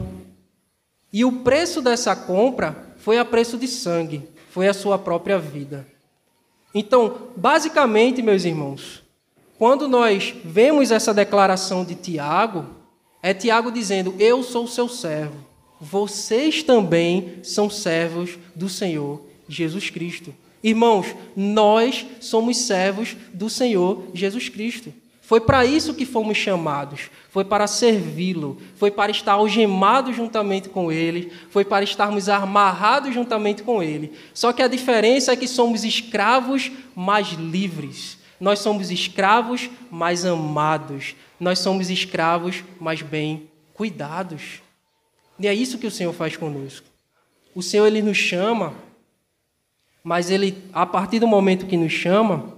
E 1.13 1.25
o 1.27 1.33
preço 1.33 1.83
dessa 1.83 2.17
compra 2.17 2.95
foi 2.97 3.19
a 3.19 3.25
preço 3.25 3.59
de 3.59 3.69
sangue, 3.69 4.27
foi 4.57 4.69
a 4.69 4.73
sua 4.73 4.99
própria 4.99 5.39
vida. 5.39 5.87
Então, 6.75 7.29
basicamente, 7.37 8.23
meus 8.23 8.47
irmãos, 8.47 9.03
quando 9.59 9.87
nós 9.87 10.35
vemos 10.43 10.91
essa 10.91 11.13
declaração 11.13 11.85
de 11.85 11.95
Tiago, 11.95 12.65
é 13.23 13.35
Tiago 13.35 13.71
dizendo: 13.71 14.15
Eu 14.19 14.43
sou 14.43 14.67
seu 14.67 14.89
servo. 14.89 15.37
Vocês 15.79 16.63
também 16.63 17.39
são 17.43 17.69
servos 17.69 18.39
do 18.55 18.67
Senhor 18.67 19.21
Jesus 19.47 19.91
Cristo. 19.91 20.35
Irmãos, 20.63 21.15
nós 21.37 22.07
somos 22.19 22.57
servos 22.57 23.15
do 23.35 23.51
Senhor 23.51 24.05
Jesus 24.15 24.49
Cristo. 24.49 24.91
Foi 25.27 25.41
para 25.41 25.67
isso 25.67 25.93
que 25.93 26.07
fomos 26.07 26.39
chamados, 26.39 27.11
foi 27.31 27.45
para 27.45 27.67
servi-lo, 27.67 28.63
foi 28.77 28.93
para 28.93 29.11
estar 29.11 29.33
algemados 29.33 30.15
juntamente 30.15 30.69
com 30.69 30.93
ele, 30.93 31.33
foi 31.51 31.65
para 31.65 31.83
estarmos 31.83 32.29
amarrados 32.29 33.13
juntamente 33.13 33.65
com 33.65 33.83
ele. 33.83 34.13
Só 34.33 34.53
que 34.53 34.63
a 34.63 34.69
diferença 34.69 35.33
é 35.33 35.37
que 35.37 35.49
somos 35.49 35.83
escravos 35.83 36.71
mais 36.95 37.33
livres. 37.33 38.19
Nós 38.39 38.61
somos 38.61 38.93
escravos 38.93 39.69
mais 39.91 40.25
amados. 40.25 41.17
Nós 41.41 41.59
somos 41.59 41.91
escravos 41.91 42.63
mais 42.79 43.03
bem 43.03 43.51
cuidados. 43.75 44.63
E 45.41 45.49
é 45.49 45.53
isso 45.53 45.77
que 45.77 45.89
o 45.89 45.91
Senhor 45.91 46.13
faz 46.13 46.37
conosco. 46.37 46.87
O 47.53 47.65
Senhor 47.65 47.89
ele 47.89 48.01
nos 48.01 48.17
chama, 48.17 48.75
mas 50.05 50.31
ele 50.31 50.57
a 50.73 50.87
partir 50.87 51.19
do 51.19 51.27
momento 51.27 51.67
que 51.67 51.77
nos 51.77 51.93
chama, 51.93 52.55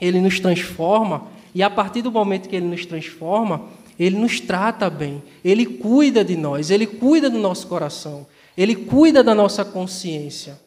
ele 0.00 0.20
nos 0.20 0.38
transforma 0.38 1.33
e 1.54 1.62
a 1.62 1.70
partir 1.70 2.02
do 2.02 2.10
momento 2.10 2.48
que 2.48 2.56
ele 2.56 2.66
nos 2.66 2.84
transforma, 2.84 3.62
ele 3.98 4.16
nos 4.16 4.40
trata 4.40 4.90
bem, 4.90 5.22
ele 5.44 5.64
cuida 5.64 6.24
de 6.24 6.36
nós, 6.36 6.70
ele 6.70 6.86
cuida 6.86 7.30
do 7.30 7.38
nosso 7.38 7.66
coração, 7.68 8.26
ele 8.56 8.74
cuida 8.74 9.22
da 9.22 9.34
nossa 9.34 9.64
consciência. 9.64 10.58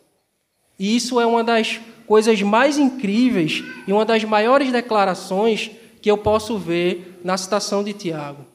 E 0.79 0.95
isso 0.95 1.19
é 1.19 1.25
uma 1.25 1.43
das 1.43 1.79
coisas 2.05 2.41
mais 2.41 2.77
incríveis 2.77 3.63
e 3.85 3.91
uma 3.91 4.05
das 4.05 4.23
maiores 4.23 4.71
declarações 4.71 5.71
que 6.01 6.09
eu 6.09 6.17
posso 6.17 6.57
ver 6.57 7.19
na 7.23 7.35
citação 7.37 7.83
de 7.83 7.91
Tiago. 7.91 8.45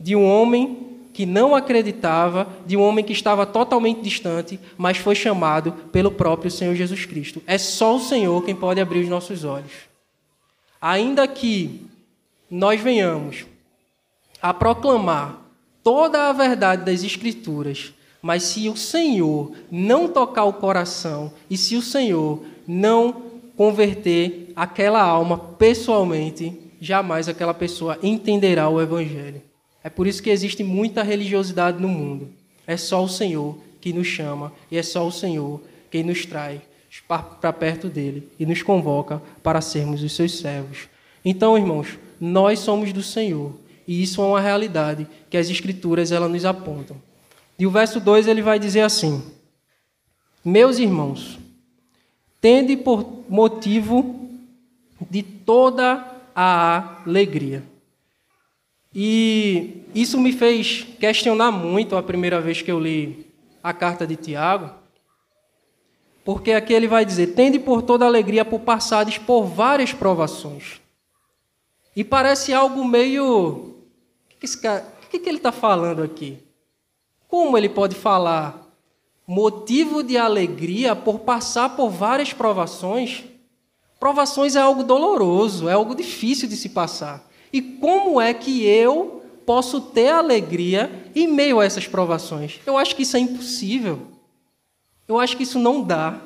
De 0.00 0.16
um 0.16 0.24
homem 0.24 0.94
que 1.12 1.24
não 1.24 1.54
acreditava, 1.54 2.48
de 2.66 2.76
um 2.76 2.82
homem 2.82 3.04
que 3.04 3.12
estava 3.12 3.46
totalmente 3.46 4.02
distante, 4.02 4.58
mas 4.76 4.96
foi 4.96 5.14
chamado 5.14 5.70
pelo 5.92 6.10
próprio 6.10 6.50
Senhor 6.50 6.74
Jesus 6.74 7.06
Cristo. 7.06 7.40
É 7.46 7.56
só 7.56 7.94
o 7.94 8.00
Senhor 8.00 8.42
quem 8.42 8.56
pode 8.56 8.80
abrir 8.80 9.00
os 9.02 9.08
nossos 9.08 9.44
olhos. 9.44 9.93
Ainda 10.86 11.26
que 11.26 11.80
nós 12.50 12.78
venhamos 12.78 13.46
a 14.42 14.52
proclamar 14.52 15.40
toda 15.82 16.28
a 16.28 16.32
verdade 16.34 16.84
das 16.84 17.02
Escrituras, 17.02 17.94
mas 18.20 18.42
se 18.42 18.68
o 18.68 18.76
Senhor 18.76 19.52
não 19.70 20.08
tocar 20.08 20.44
o 20.44 20.52
coração 20.52 21.32
e 21.48 21.56
se 21.56 21.74
o 21.74 21.80
Senhor 21.80 22.44
não 22.68 23.22
converter 23.56 24.52
aquela 24.54 25.00
alma 25.00 25.38
pessoalmente, 25.38 26.52
jamais 26.78 27.30
aquela 27.30 27.54
pessoa 27.54 27.98
entenderá 28.02 28.68
o 28.68 28.78
Evangelho. 28.78 29.40
É 29.82 29.88
por 29.88 30.06
isso 30.06 30.22
que 30.22 30.28
existe 30.28 30.62
muita 30.62 31.02
religiosidade 31.02 31.80
no 31.80 31.88
mundo. 31.88 32.28
É 32.66 32.76
só 32.76 33.02
o 33.02 33.08
Senhor 33.08 33.56
que 33.80 33.90
nos 33.90 34.06
chama 34.06 34.52
e 34.70 34.76
é 34.76 34.82
só 34.82 35.06
o 35.06 35.10
Senhor 35.10 35.62
quem 35.90 36.02
nos 36.02 36.26
traz 36.26 36.60
para 37.00 37.52
perto 37.52 37.88
dele 37.88 38.28
e 38.38 38.46
nos 38.46 38.62
convoca 38.62 39.20
para 39.42 39.60
sermos 39.60 40.02
os 40.02 40.12
seus 40.12 40.38
servos. 40.38 40.88
Então, 41.24 41.56
irmãos, 41.56 41.98
nós 42.20 42.58
somos 42.60 42.92
do 42.92 43.02
Senhor 43.02 43.52
e 43.86 44.02
isso 44.02 44.20
é 44.20 44.24
uma 44.24 44.40
realidade 44.40 45.06
que 45.28 45.36
as 45.36 45.50
Escrituras 45.50 46.12
elas 46.12 46.30
nos 46.30 46.44
apontam. 46.44 46.96
E 47.58 47.66
o 47.66 47.70
verso 47.70 48.00
2 48.00 48.26
ele 48.26 48.42
vai 48.42 48.58
dizer 48.58 48.80
assim: 48.80 49.22
Meus 50.44 50.78
irmãos, 50.78 51.38
tende 52.40 52.76
por 52.76 53.24
motivo 53.28 54.28
de 55.10 55.22
toda 55.22 56.04
a 56.34 57.02
alegria. 57.06 57.62
E 58.94 59.82
isso 59.94 60.20
me 60.20 60.32
fez 60.32 60.86
questionar 61.00 61.50
muito 61.50 61.96
a 61.96 62.02
primeira 62.02 62.40
vez 62.40 62.62
que 62.62 62.70
eu 62.70 62.78
li 62.78 63.26
a 63.62 63.72
carta 63.72 64.06
de 64.06 64.14
Tiago, 64.14 64.70
porque 66.24 66.52
aqui 66.52 66.72
ele 66.72 66.88
vai 66.88 67.04
dizer: 67.04 67.34
tende 67.34 67.58
por 67.58 67.82
toda 67.82 68.06
alegria 68.06 68.44
por 68.44 68.60
passares 68.60 69.18
por 69.18 69.44
várias 69.44 69.92
provações. 69.92 70.80
E 71.94 72.02
parece 72.02 72.52
algo 72.52 72.84
meio. 72.84 73.26
O 73.26 74.38
que, 74.40 74.56
cara... 74.56 74.84
o 75.04 75.08
que, 75.08 75.18
que 75.18 75.28
ele 75.28 75.38
está 75.38 75.52
falando 75.52 76.02
aqui? 76.02 76.38
Como 77.28 77.56
ele 77.56 77.68
pode 77.68 77.94
falar 77.94 78.62
motivo 79.26 80.02
de 80.02 80.16
alegria 80.16 80.96
por 80.96 81.20
passar 81.20 81.76
por 81.76 81.90
várias 81.90 82.32
provações? 82.32 83.24
Provações 84.00 84.56
é 84.56 84.60
algo 84.60 84.82
doloroso, 84.82 85.68
é 85.68 85.72
algo 85.72 85.94
difícil 85.94 86.48
de 86.48 86.56
se 86.56 86.68
passar. 86.68 87.26
E 87.52 87.62
como 87.62 88.20
é 88.20 88.34
que 88.34 88.66
eu 88.66 89.22
posso 89.46 89.80
ter 89.80 90.08
alegria 90.08 91.10
em 91.14 91.26
meio 91.26 91.60
a 91.60 91.64
essas 91.64 91.86
provações? 91.86 92.60
Eu 92.66 92.76
acho 92.76 92.96
que 92.96 93.02
isso 93.02 93.16
é 93.16 93.20
impossível. 93.20 94.13
Eu 95.06 95.18
acho 95.18 95.36
que 95.36 95.42
isso 95.42 95.58
não 95.58 95.82
dá. 95.82 96.20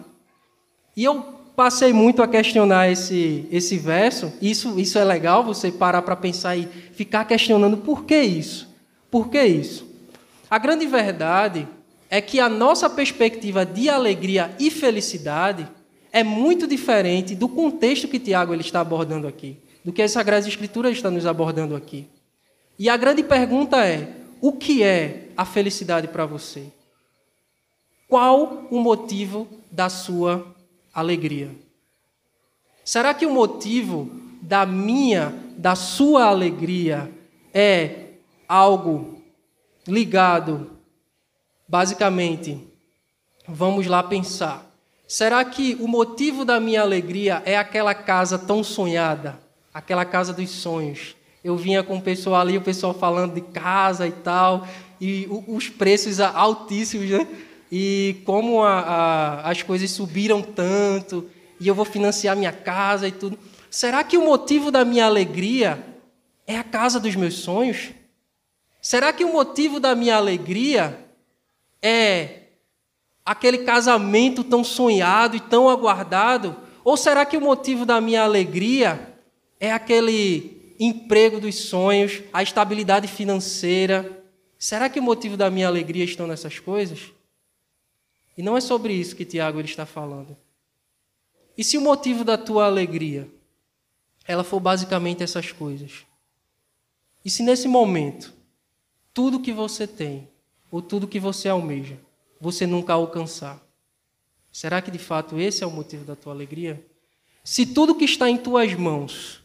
E 0.96 1.04
eu 1.04 1.38
passei 1.56 1.92
muito 1.92 2.22
a 2.22 2.28
questionar 2.28 2.88
esse, 2.88 3.46
esse 3.50 3.76
verso. 3.76 4.32
Isso, 4.40 4.78
isso 4.78 4.98
é 4.98 5.04
legal, 5.04 5.42
você 5.42 5.72
parar 5.72 6.02
para 6.02 6.14
pensar 6.14 6.56
e 6.56 6.66
ficar 6.66 7.24
questionando 7.24 7.76
por 7.76 8.04
que 8.04 8.20
isso? 8.20 8.68
Por 9.10 9.28
que 9.28 9.42
isso? 9.42 9.86
A 10.48 10.58
grande 10.58 10.86
verdade 10.86 11.66
é 12.08 12.20
que 12.20 12.40
a 12.40 12.48
nossa 12.48 12.88
perspectiva 12.88 13.66
de 13.66 13.88
alegria 13.88 14.54
e 14.58 14.70
felicidade 14.70 15.68
é 16.12 16.22
muito 16.22 16.66
diferente 16.66 17.34
do 17.34 17.48
contexto 17.48 18.08
que 18.08 18.18
Tiago 18.18 18.54
ele 18.54 18.62
está 18.62 18.80
abordando 18.80 19.26
aqui, 19.26 19.58
do 19.84 19.92
que 19.92 20.00
as 20.00 20.12
Sagradas 20.12 20.46
Escrituras 20.46 20.92
estão 20.92 21.10
nos 21.10 21.26
abordando 21.26 21.76
aqui. 21.76 22.06
E 22.78 22.88
a 22.88 22.96
grande 22.96 23.22
pergunta 23.22 23.84
é: 23.84 24.08
o 24.40 24.52
que 24.52 24.82
é 24.82 25.28
a 25.36 25.44
felicidade 25.44 26.08
para 26.08 26.24
você? 26.24 26.64
Qual 28.08 28.66
o 28.70 28.80
motivo 28.80 29.46
da 29.70 29.90
sua 29.90 30.46
alegria? 30.94 31.50
Será 32.82 33.12
que 33.12 33.26
o 33.26 33.30
motivo 33.30 34.10
da 34.40 34.64
minha, 34.64 35.34
da 35.58 35.74
sua 35.74 36.24
alegria 36.24 37.12
é 37.52 38.06
algo 38.48 39.22
ligado, 39.86 40.70
basicamente, 41.68 42.66
vamos 43.46 43.86
lá 43.86 44.02
pensar. 44.02 44.64
Será 45.06 45.44
que 45.44 45.76
o 45.78 45.86
motivo 45.86 46.46
da 46.46 46.58
minha 46.58 46.80
alegria 46.80 47.42
é 47.44 47.58
aquela 47.58 47.94
casa 47.94 48.38
tão 48.38 48.64
sonhada, 48.64 49.38
aquela 49.72 50.06
casa 50.06 50.32
dos 50.32 50.48
sonhos? 50.48 51.14
Eu 51.44 51.56
vinha 51.56 51.82
com 51.82 51.96
o 51.98 52.02
pessoal 52.02 52.40
ali, 52.40 52.56
o 52.56 52.62
pessoal 52.62 52.94
falando 52.94 53.34
de 53.34 53.42
casa 53.42 54.06
e 54.06 54.12
tal, 54.12 54.66
e 54.98 55.28
os 55.46 55.68
preços 55.68 56.20
altíssimos, 56.20 57.10
né? 57.10 57.26
E 57.70 58.22
como 58.24 58.62
a, 58.62 58.80
a, 58.80 59.50
as 59.50 59.62
coisas 59.62 59.90
subiram 59.90 60.42
tanto, 60.42 61.28
e 61.60 61.68
eu 61.68 61.74
vou 61.74 61.84
financiar 61.84 62.36
minha 62.36 62.52
casa 62.52 63.08
e 63.08 63.12
tudo. 63.12 63.38
Será 63.70 64.02
que 64.02 64.16
o 64.16 64.24
motivo 64.24 64.70
da 64.70 64.84
minha 64.84 65.04
alegria 65.04 65.84
é 66.46 66.56
a 66.56 66.64
casa 66.64 66.98
dos 66.98 67.14
meus 67.14 67.34
sonhos? 67.34 67.90
Será 68.80 69.12
que 69.12 69.24
o 69.24 69.32
motivo 69.32 69.78
da 69.78 69.94
minha 69.94 70.16
alegria 70.16 70.98
é 71.82 72.42
aquele 73.24 73.58
casamento 73.58 74.42
tão 74.42 74.64
sonhado 74.64 75.36
e 75.36 75.40
tão 75.40 75.68
aguardado? 75.68 76.56
Ou 76.82 76.96
será 76.96 77.26
que 77.26 77.36
o 77.36 77.40
motivo 77.40 77.84
da 77.84 78.00
minha 78.00 78.22
alegria 78.22 79.14
é 79.60 79.70
aquele 79.70 80.74
emprego 80.80 81.38
dos 81.40 81.56
sonhos, 81.56 82.22
a 82.32 82.42
estabilidade 82.42 83.08
financeira? 83.08 84.24
Será 84.58 84.88
que 84.88 85.00
o 85.00 85.02
motivo 85.02 85.36
da 85.36 85.50
minha 85.50 85.66
alegria 85.66 86.04
estão 86.04 86.26
nessas 86.26 86.58
coisas? 86.58 87.12
E 88.38 88.42
não 88.42 88.56
é 88.56 88.60
sobre 88.60 88.94
isso 88.94 89.16
que 89.16 89.24
Tiago 89.24 89.58
ele 89.58 89.66
está 89.66 89.84
falando. 89.84 90.36
E 91.56 91.64
se 91.64 91.76
o 91.76 91.80
motivo 91.80 92.22
da 92.22 92.38
tua 92.38 92.66
alegria 92.66 93.28
ela 94.24 94.44
for 94.44 94.60
basicamente 94.60 95.24
essas 95.24 95.50
coisas? 95.50 96.06
E 97.24 97.30
se 97.30 97.42
nesse 97.42 97.66
momento 97.66 98.32
tudo 99.12 99.40
que 99.40 99.52
você 99.52 99.88
tem 99.88 100.28
ou 100.70 100.80
tudo 100.80 101.08
que 101.08 101.18
você 101.18 101.48
almeja, 101.48 101.98
você 102.40 102.64
nunca 102.64 102.92
alcançar? 102.92 103.60
Será 104.52 104.80
que 104.80 104.92
de 104.92 105.00
fato 105.00 105.40
esse 105.40 105.64
é 105.64 105.66
o 105.66 105.70
motivo 105.70 106.04
da 106.04 106.14
tua 106.14 106.32
alegria? 106.32 106.86
Se 107.42 107.66
tudo 107.66 107.96
que 107.96 108.04
está 108.04 108.30
em 108.30 108.36
tuas 108.36 108.72
mãos, 108.74 109.42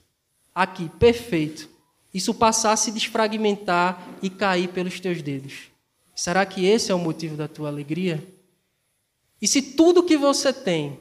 aqui, 0.54 0.88
perfeito, 1.00 1.68
isso 2.14 2.32
passar 2.32 2.74
a 2.74 2.78
se 2.78 2.92
desfragmentar 2.92 4.08
e 4.22 4.30
cair 4.30 4.68
pelos 4.68 5.00
teus 5.00 5.20
dedos, 5.24 5.72
será 6.14 6.46
que 6.46 6.64
esse 6.64 6.92
é 6.92 6.96
o 6.96 7.00
motivo 7.00 7.36
da 7.36 7.48
tua 7.48 7.70
alegria? 7.70 8.24
E 9.44 9.48
se 9.48 9.62
tudo 9.62 10.04
que 10.04 10.16
você 10.16 10.54
tem 10.54 10.98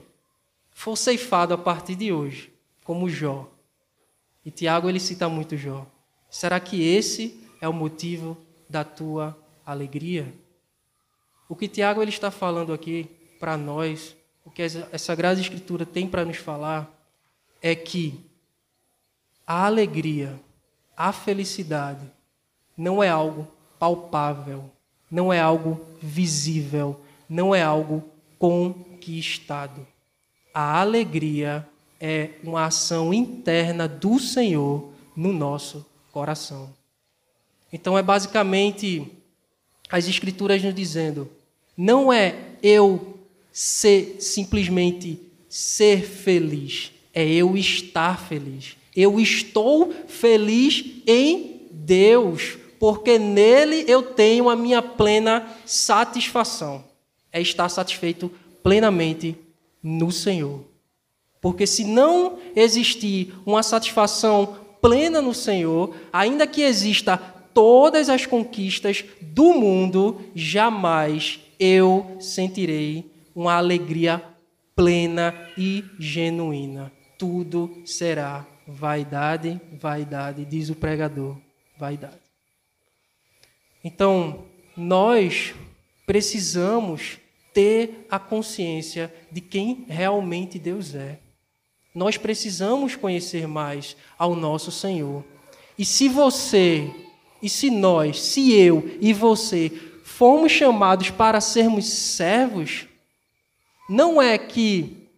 for 0.72 0.96
ceifado 0.96 1.54
a 1.54 1.56
partir 1.56 1.94
de 1.94 2.12
hoje, 2.12 2.52
como 2.82 3.08
Jó, 3.08 3.48
e 4.44 4.50
Tiago 4.50 4.88
ele 4.88 4.98
cita 4.98 5.28
muito 5.28 5.56
Jó, 5.56 5.86
será 6.28 6.58
que 6.58 6.82
esse 6.82 7.40
é 7.60 7.68
o 7.68 7.72
motivo 7.72 8.36
da 8.68 8.82
tua 8.82 9.38
alegria? 9.64 10.34
O 11.48 11.54
que 11.54 11.68
Tiago 11.68 12.02
ele 12.02 12.10
está 12.10 12.32
falando 12.32 12.72
aqui 12.72 13.08
para 13.38 13.56
nós, 13.56 14.16
o 14.44 14.50
que 14.50 14.62
essa 14.62 14.98
Sagrada 14.98 15.40
Escritura 15.40 15.86
tem 15.86 16.08
para 16.08 16.24
nos 16.24 16.38
falar, 16.38 16.92
é 17.62 17.76
que 17.76 18.18
a 19.46 19.66
alegria, 19.66 20.36
a 20.96 21.12
felicidade, 21.12 22.10
não 22.76 23.00
é 23.00 23.08
algo 23.08 23.46
palpável, 23.78 24.68
não 25.08 25.32
é 25.32 25.40
algo 25.40 25.80
visível, 26.02 27.00
não 27.28 27.54
é 27.54 27.62
algo 27.62 28.10
conquistado. 28.42 29.86
A 30.52 30.80
alegria 30.80 31.64
é 32.00 32.30
uma 32.42 32.64
ação 32.64 33.14
interna 33.14 33.86
do 33.86 34.18
Senhor 34.18 34.90
no 35.14 35.32
nosso 35.32 35.86
coração. 36.10 36.74
Então 37.72 37.96
é 37.96 38.02
basicamente 38.02 39.06
as 39.88 40.08
Escrituras 40.08 40.60
nos 40.60 40.74
dizendo: 40.74 41.30
não 41.76 42.12
é 42.12 42.34
eu 42.60 43.16
ser 43.52 44.16
simplesmente 44.18 45.20
ser 45.48 46.04
feliz, 46.04 46.90
é 47.14 47.24
eu 47.24 47.56
estar 47.56 48.18
feliz. 48.18 48.76
Eu 48.94 49.20
estou 49.20 49.92
feliz 50.08 50.84
em 51.06 51.60
Deus, 51.70 52.58
porque 52.80 53.20
nele 53.20 53.84
eu 53.86 54.02
tenho 54.02 54.50
a 54.50 54.56
minha 54.56 54.82
plena 54.82 55.48
satisfação. 55.64 56.90
É 57.32 57.40
estar 57.40 57.68
satisfeito 57.68 58.30
plenamente 58.62 59.36
no 59.82 60.12
Senhor. 60.12 60.64
Porque 61.40 61.66
se 61.66 61.84
não 61.84 62.38
existir 62.54 63.34
uma 63.44 63.62
satisfação 63.62 64.58
plena 64.80 65.20
no 65.20 65.34
Senhor, 65.34 65.94
ainda 66.12 66.46
que 66.46 66.62
exista 66.62 67.16
todas 67.16 68.08
as 68.08 68.26
conquistas 68.26 69.04
do 69.20 69.54
mundo, 69.54 70.20
jamais 70.34 71.40
eu 71.58 72.16
sentirei 72.20 73.10
uma 73.34 73.54
alegria 73.54 74.22
plena 74.74 75.34
e 75.56 75.84
genuína. 75.98 76.92
Tudo 77.18 77.82
será 77.84 78.46
vaidade, 78.66 79.60
vaidade, 79.80 80.44
diz 80.44 80.70
o 80.70 80.74
pregador, 80.74 81.36
vaidade. 81.78 82.22
Então, 83.84 84.44
nós 84.76 85.54
precisamos 86.06 87.18
ter 87.52 88.06
a 88.10 88.18
consciência 88.18 89.12
de 89.30 89.40
quem 89.40 89.84
realmente 89.88 90.58
Deus 90.58 90.94
é. 90.94 91.18
Nós 91.94 92.16
precisamos 92.16 92.96
conhecer 92.96 93.46
mais 93.46 93.96
ao 94.18 94.34
nosso 94.34 94.70
Senhor. 94.70 95.24
E 95.78 95.84
se 95.84 96.08
você, 96.08 96.90
e 97.42 97.48
se 97.48 97.70
nós, 97.70 98.20
se 98.20 98.52
eu 98.52 98.96
e 99.00 99.12
você 99.12 99.70
fomos 100.04 100.52
chamados 100.52 101.10
para 101.10 101.40
sermos 101.40 101.86
servos, 101.86 102.86
não 103.88 104.20
é 104.20 104.38
que 104.38 105.08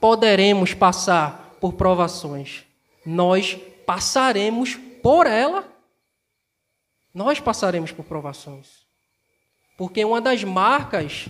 poderemos 0.00 0.72
passar 0.72 1.56
por 1.60 1.74
provações, 1.74 2.64
nós 3.04 3.58
passaremos 3.84 4.74
por 5.02 5.26
ela. 5.26 5.66
Nós 7.14 7.40
passaremos 7.40 7.92
por 7.92 8.04
provações. 8.04 8.84
Porque 9.76 10.04
uma 10.04 10.20
das 10.20 10.44
marcas 10.44 11.28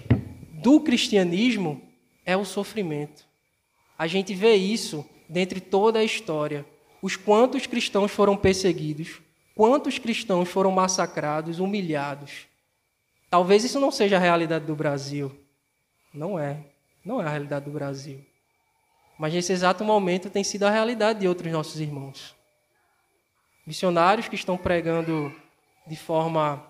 do 0.56 0.80
cristianismo 0.80 1.82
é 2.24 2.36
o 2.36 2.44
sofrimento. 2.44 3.26
A 3.98 4.06
gente 4.06 4.34
vê 4.34 4.54
isso 4.54 5.08
dentre 5.28 5.60
toda 5.60 5.98
a 5.98 6.04
história. 6.04 6.64
Os 7.02 7.14
quantos 7.14 7.66
cristãos 7.66 8.10
foram 8.10 8.36
perseguidos, 8.36 9.20
quantos 9.54 9.98
cristãos 9.98 10.48
foram 10.48 10.70
massacrados, 10.70 11.60
humilhados. 11.60 12.46
Talvez 13.30 13.64
isso 13.64 13.78
não 13.78 13.90
seja 13.90 14.16
a 14.16 14.20
realidade 14.20 14.64
do 14.64 14.74
Brasil. 14.74 15.34
Não 16.12 16.38
é. 16.38 16.58
Não 17.04 17.20
é 17.20 17.26
a 17.26 17.30
realidade 17.30 17.66
do 17.66 17.70
Brasil. 17.70 18.24
Mas 19.18 19.34
nesse 19.34 19.52
exato 19.52 19.84
momento 19.84 20.30
tem 20.30 20.42
sido 20.42 20.64
a 20.64 20.70
realidade 20.70 21.20
de 21.20 21.28
outros 21.28 21.52
nossos 21.52 21.80
irmãos. 21.80 22.34
Missionários 23.66 24.28
que 24.28 24.34
estão 24.34 24.56
pregando 24.56 25.34
de 25.86 25.96
forma 25.96 26.64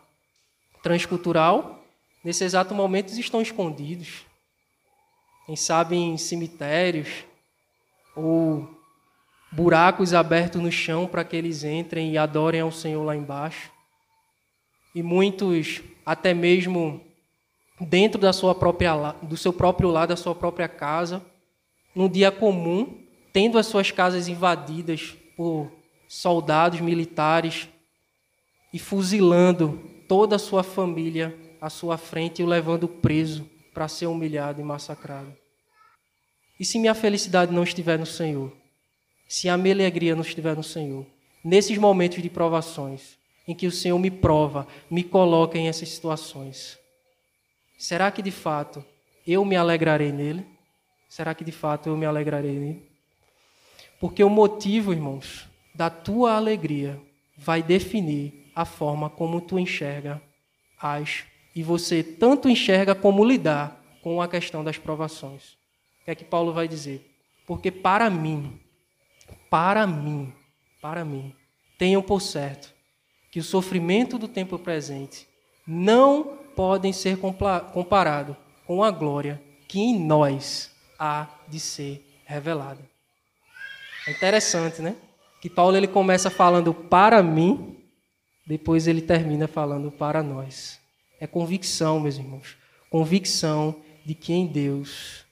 transcultural, 0.82 1.75
nesse 2.26 2.42
exato 2.42 2.74
momento 2.74 3.16
estão 3.20 3.40
escondidos. 3.40 4.26
Quem 5.46 5.54
sabe 5.54 5.94
em 5.94 6.18
cemitérios 6.18 7.24
ou 8.16 8.68
buracos 9.52 10.12
abertos 10.12 10.60
no 10.60 10.72
chão 10.72 11.06
para 11.06 11.22
que 11.22 11.36
eles 11.36 11.62
entrem 11.62 12.10
e 12.10 12.18
adorem 12.18 12.62
ao 12.62 12.72
Senhor 12.72 13.04
lá 13.04 13.14
embaixo. 13.14 13.70
E 14.92 15.04
muitos 15.04 15.80
até 16.04 16.34
mesmo 16.34 17.00
dentro 17.80 18.20
da 18.20 18.32
sua 18.32 18.56
própria 18.56 19.12
do 19.22 19.36
seu 19.36 19.52
próprio 19.52 19.88
lar, 19.88 20.08
da 20.08 20.16
sua 20.16 20.34
própria 20.34 20.66
casa, 20.66 21.24
num 21.94 22.08
dia 22.08 22.32
comum, 22.32 23.06
tendo 23.32 23.56
as 23.56 23.66
suas 23.66 23.92
casas 23.92 24.26
invadidas 24.26 25.16
por 25.36 25.70
soldados 26.08 26.80
militares 26.80 27.68
e 28.72 28.80
fuzilando 28.80 29.80
toda 30.08 30.34
a 30.34 30.40
sua 30.40 30.64
família 30.64 31.45
à 31.60 31.70
sua 31.70 31.96
frente 31.96 32.40
e 32.40 32.44
o 32.44 32.48
levando 32.48 32.88
preso 32.88 33.48
para 33.72 33.88
ser 33.88 34.06
humilhado 34.06 34.60
e 34.60 34.64
massacrado. 34.64 35.34
E 36.58 36.64
se 36.64 36.78
minha 36.78 36.94
felicidade 36.94 37.52
não 37.52 37.62
estiver 37.62 37.98
no 37.98 38.06
Senhor? 38.06 38.52
Se 39.28 39.48
a 39.48 39.56
minha 39.56 39.74
alegria 39.74 40.14
não 40.14 40.22
estiver 40.22 40.56
no 40.56 40.62
Senhor? 40.62 41.06
Nesses 41.44 41.76
momentos 41.76 42.22
de 42.22 42.30
provações, 42.30 43.18
em 43.46 43.54
que 43.54 43.66
o 43.66 43.72
Senhor 43.72 43.98
me 43.98 44.10
prova, 44.10 44.66
me 44.90 45.04
coloca 45.04 45.58
em 45.58 45.68
essas 45.68 45.88
situações, 45.90 46.78
será 47.78 48.10
que 48.10 48.22
de 48.22 48.30
fato 48.30 48.84
eu 49.26 49.44
me 49.44 49.56
alegrarei 49.56 50.10
nele? 50.10 50.46
Será 51.08 51.34
que 51.34 51.44
de 51.44 51.52
fato 51.52 51.88
eu 51.88 51.96
me 51.96 52.06
alegrarei 52.06 52.58
nele? 52.58 52.88
Porque 54.00 54.24
o 54.24 54.30
motivo, 54.30 54.92
irmãos, 54.92 55.48
da 55.74 55.90
tua 55.90 56.34
alegria 56.34 57.00
vai 57.36 57.62
definir 57.62 58.50
a 58.54 58.64
forma 58.64 59.10
como 59.10 59.40
tu 59.40 59.58
enxerga 59.58 60.20
as 60.80 61.24
e 61.56 61.62
você 61.62 62.02
tanto 62.02 62.50
enxerga 62.50 62.94
como 62.94 63.24
lidar 63.24 63.82
com 64.02 64.20
a 64.20 64.28
questão 64.28 64.62
das 64.62 64.76
provações. 64.76 65.54
O 66.02 66.04
que 66.04 66.10
é 66.10 66.14
que 66.14 66.22
Paulo 66.24 66.52
vai 66.52 66.68
dizer? 66.68 67.10
Porque 67.46 67.70
para 67.70 68.10
mim, 68.10 68.60
para 69.48 69.86
mim, 69.86 70.34
para 70.82 71.02
mim, 71.02 71.34
tenham 71.78 72.02
por 72.02 72.20
certo 72.20 72.74
que 73.32 73.40
o 73.40 73.42
sofrimento 73.42 74.18
do 74.18 74.28
tempo 74.28 74.58
presente 74.58 75.26
não 75.66 76.38
podem 76.54 76.92
ser 76.92 77.18
comparado 77.72 78.36
com 78.66 78.84
a 78.84 78.90
glória 78.90 79.42
que 79.66 79.80
em 79.80 79.98
nós 79.98 80.70
há 80.98 81.26
de 81.48 81.58
ser 81.58 82.04
revelada. 82.26 82.82
É 84.06 84.10
interessante, 84.10 84.82
né? 84.82 84.94
Que 85.40 85.48
Paulo 85.48 85.74
ele 85.74 85.88
começa 85.88 86.28
falando 86.28 86.74
para 86.74 87.22
mim, 87.22 87.78
depois 88.46 88.86
ele 88.86 89.00
termina 89.00 89.48
falando 89.48 89.90
para 89.90 90.22
nós. 90.22 90.84
É 91.20 91.26
convicção, 91.26 92.00
meus 92.00 92.16
irmãos. 92.16 92.56
Convicção 92.90 93.76
de 94.04 94.14
que 94.14 94.32
em 94.32 94.46
Deus, 94.46 95.24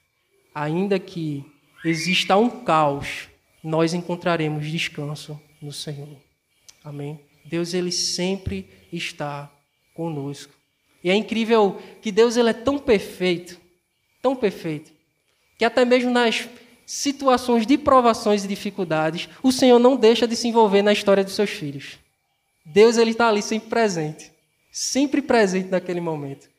ainda 0.53 0.99
que 0.99 1.45
exista 1.83 2.35
um 2.35 2.49
caos, 2.49 3.29
nós 3.63 3.93
encontraremos 3.93 4.69
descanso 4.69 5.39
no 5.61 5.71
Senhor. 5.71 6.17
Amém? 6.83 7.19
Deus 7.45 7.73
ele 7.73 7.91
sempre 7.91 8.67
está 8.91 9.51
conosco. 9.93 10.53
E 11.03 11.09
é 11.09 11.15
incrível 11.15 11.79
que 12.01 12.11
Deus 12.11 12.35
ele 12.35 12.49
é 12.49 12.53
tão 12.53 12.79
perfeito, 12.79 13.59
tão 14.21 14.35
perfeito, 14.35 14.91
que 15.57 15.63
até 15.63 15.85
mesmo 15.85 16.09
nas 16.09 16.49
situações 16.85 17.65
de 17.65 17.77
provações 17.77 18.43
e 18.43 18.47
dificuldades, 18.47 19.29
o 19.41 19.51
Senhor 19.51 19.79
não 19.79 19.95
deixa 19.95 20.27
de 20.27 20.35
se 20.35 20.47
envolver 20.47 20.81
na 20.81 20.93
história 20.93 21.23
dos 21.23 21.33
seus 21.33 21.49
filhos. 21.49 21.97
Deus 22.65 22.97
ele 22.97 23.11
está 23.11 23.27
ali 23.27 23.41
sempre 23.41 23.69
presente, 23.69 24.31
sempre 24.75 25.21
presente 25.21 25.69
naquele 25.69 26.01
momento. 26.01 26.49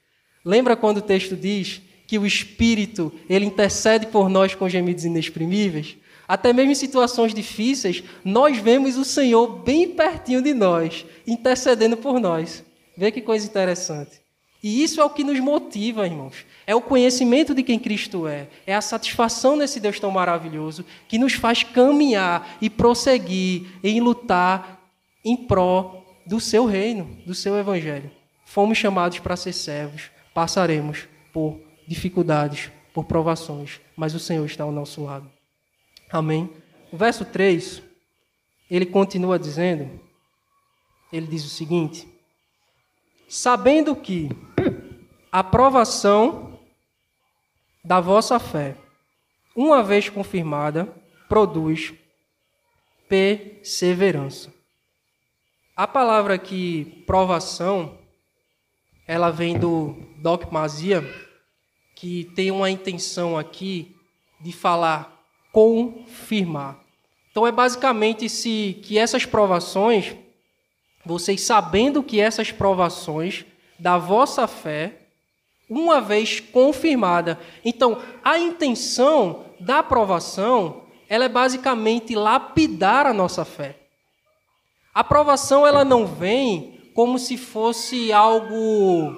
Lembra 0.42 0.74
quando 0.74 0.96
o 0.98 1.02
texto 1.02 1.36
diz 1.36 1.82
que 2.06 2.18
o 2.18 2.24
Espírito 2.24 3.12
ele 3.28 3.44
intercede 3.44 4.06
por 4.06 4.30
nós 4.30 4.54
com 4.54 4.66
gemidos 4.70 5.04
inexprimíveis? 5.04 5.98
Até 6.26 6.50
mesmo 6.50 6.72
em 6.72 6.74
situações 6.74 7.34
difíceis, 7.34 8.02
nós 8.24 8.56
vemos 8.56 8.96
o 8.96 9.04
Senhor 9.04 9.58
bem 9.58 9.90
pertinho 9.90 10.40
de 10.40 10.54
nós, 10.54 11.04
intercedendo 11.26 11.94
por 11.98 12.18
nós. 12.18 12.64
Vê 12.96 13.12
que 13.12 13.20
coisa 13.20 13.44
interessante. 13.44 14.18
E 14.62 14.82
isso 14.82 14.98
é 14.98 15.04
o 15.04 15.10
que 15.10 15.22
nos 15.22 15.38
motiva, 15.38 16.06
irmãos. 16.06 16.46
É 16.66 16.74
o 16.74 16.80
conhecimento 16.80 17.54
de 17.54 17.62
quem 17.62 17.78
Cristo 17.78 18.26
é. 18.26 18.48
É 18.66 18.74
a 18.74 18.80
satisfação 18.80 19.56
nesse 19.56 19.78
Deus 19.78 20.00
tão 20.00 20.10
maravilhoso 20.10 20.86
que 21.06 21.18
nos 21.18 21.34
faz 21.34 21.62
caminhar 21.62 22.56
e 22.62 22.70
prosseguir 22.70 23.66
em 23.84 24.00
lutar 24.00 24.80
em 25.22 25.36
pró 25.36 26.05
do 26.26 26.40
seu 26.40 26.66
reino, 26.66 27.04
do 27.24 27.34
seu 27.34 27.56
evangelho. 27.56 28.10
Fomos 28.44 28.76
chamados 28.76 29.18
para 29.20 29.36
ser 29.36 29.52
servos. 29.52 30.10
Passaremos 30.34 31.08
por 31.32 31.60
dificuldades, 31.86 32.70
por 32.92 33.04
provações, 33.04 33.80
mas 33.96 34.14
o 34.14 34.18
Senhor 34.18 34.44
está 34.44 34.64
ao 34.64 34.72
nosso 34.72 35.04
lado. 35.04 35.30
Amém. 36.10 36.50
O 36.90 36.96
verso 36.96 37.24
3, 37.24 37.82
ele 38.70 38.86
continua 38.86 39.38
dizendo, 39.38 40.00
ele 41.12 41.26
diz 41.26 41.44
o 41.44 41.48
seguinte: 41.48 42.08
Sabendo 43.28 43.94
que 43.94 44.28
a 45.30 45.44
provação 45.44 46.58
da 47.84 48.00
vossa 48.00 48.38
fé, 48.38 48.76
uma 49.54 49.82
vez 49.82 50.08
confirmada, 50.08 50.92
produz 51.28 51.94
perseverança. 53.08 54.55
A 55.76 55.86
palavra 55.86 56.32
aqui, 56.32 57.04
provação, 57.06 57.98
ela 59.06 59.30
vem 59.30 59.58
do 59.58 59.94
docmasia, 60.16 61.04
que 61.94 62.24
tem 62.34 62.50
uma 62.50 62.70
intenção 62.70 63.36
aqui 63.36 63.94
de 64.40 64.52
falar 64.52 65.22
confirmar. 65.52 66.80
Então 67.30 67.46
é 67.46 67.52
basicamente 67.52 68.26
se 68.26 68.80
que 68.82 68.96
essas 68.96 69.26
provações, 69.26 70.16
vocês 71.04 71.42
sabendo 71.42 72.02
que 72.02 72.18
essas 72.18 72.50
provações 72.50 73.44
da 73.78 73.98
vossa 73.98 74.46
fé, 74.46 75.08
uma 75.68 76.00
vez 76.00 76.40
confirmada. 76.40 77.38
Então, 77.62 78.00
a 78.24 78.38
intenção 78.38 79.44
da 79.60 79.80
aprovação, 79.80 80.84
ela 81.06 81.26
é 81.26 81.28
basicamente 81.28 82.14
lapidar 82.14 83.04
a 83.04 83.12
nossa 83.12 83.44
fé. 83.44 83.85
A 84.96 85.00
aprovação 85.00 85.66
ela 85.66 85.84
não 85.84 86.06
vem 86.06 86.90
como 86.94 87.18
se 87.18 87.36
fosse 87.36 88.10
algo 88.14 89.14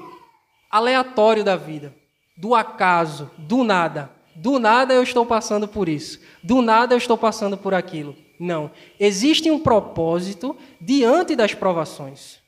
aleatório 0.69 1.45
da 1.45 1.55
vida, 1.55 1.95
do 2.37 2.53
acaso, 2.53 3.31
do 3.39 3.63
nada. 3.63 4.11
Do 4.35 4.59
nada 4.59 4.93
eu 4.93 5.05
estou 5.05 5.25
passando 5.25 5.69
por 5.69 5.89
isso. 5.89 6.21
Do 6.43 6.61
nada 6.63 6.95
eu 6.95 6.99
estou 6.99 7.17
passando 7.17 7.57
por 7.57 7.75
aquilo. 7.75 8.17
Não. 8.41 8.73
Existe 8.99 9.53
um 9.53 9.61
propósito 9.61 10.57
diante 10.81 11.37
das 11.37 11.55
provações. 11.55 12.41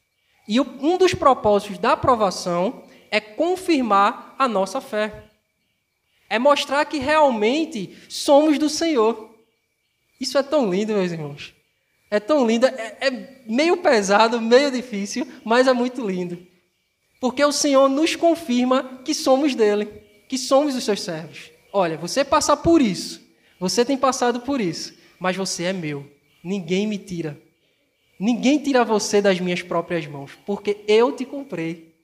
E 0.48 0.60
um 0.60 0.98
dos 0.98 1.14
propósitos 1.14 1.78
da 1.78 1.96
provação 1.96 2.82
é 3.12 3.20
confirmar 3.20 4.34
a 4.40 4.48
nossa 4.48 4.80
fé. 4.80 5.30
É 6.28 6.36
mostrar 6.36 6.84
que 6.84 6.98
realmente 6.98 7.96
somos 8.08 8.58
do 8.58 8.68
Senhor. 8.68 9.30
Isso 10.20 10.36
é 10.36 10.42
tão 10.42 10.68
lindo, 10.68 10.94
meus 10.94 11.12
irmãos. 11.12 11.59
É 12.10 12.18
tão 12.18 12.46
lindo. 12.46 12.66
É, 12.66 12.96
é 13.00 13.42
meio 13.46 13.76
pesado, 13.76 14.40
meio 14.40 14.70
difícil, 14.70 15.26
mas 15.44 15.68
é 15.68 15.72
muito 15.72 16.06
lindo. 16.06 16.38
Porque 17.20 17.44
o 17.44 17.52
Senhor 17.52 17.88
nos 17.88 18.16
confirma 18.16 19.00
que 19.04 19.14
somos 19.14 19.54
dele, 19.54 19.86
que 20.28 20.38
somos 20.38 20.74
os 20.74 20.84
seus 20.84 21.02
servos. 21.02 21.50
Olha, 21.72 21.96
você 21.96 22.24
passar 22.24 22.56
por 22.56 22.80
isso, 22.82 23.20
você 23.60 23.84
tem 23.84 23.96
passado 23.96 24.40
por 24.40 24.60
isso, 24.60 24.94
mas 25.18 25.36
você 25.36 25.64
é 25.64 25.72
meu. 25.72 26.10
Ninguém 26.42 26.86
me 26.86 26.98
tira. 26.98 27.38
Ninguém 28.18 28.58
tira 28.58 28.84
você 28.84 29.22
das 29.22 29.38
minhas 29.38 29.62
próprias 29.62 30.06
mãos, 30.06 30.32
porque 30.44 30.78
eu 30.88 31.12
te 31.12 31.24
comprei. 31.24 31.94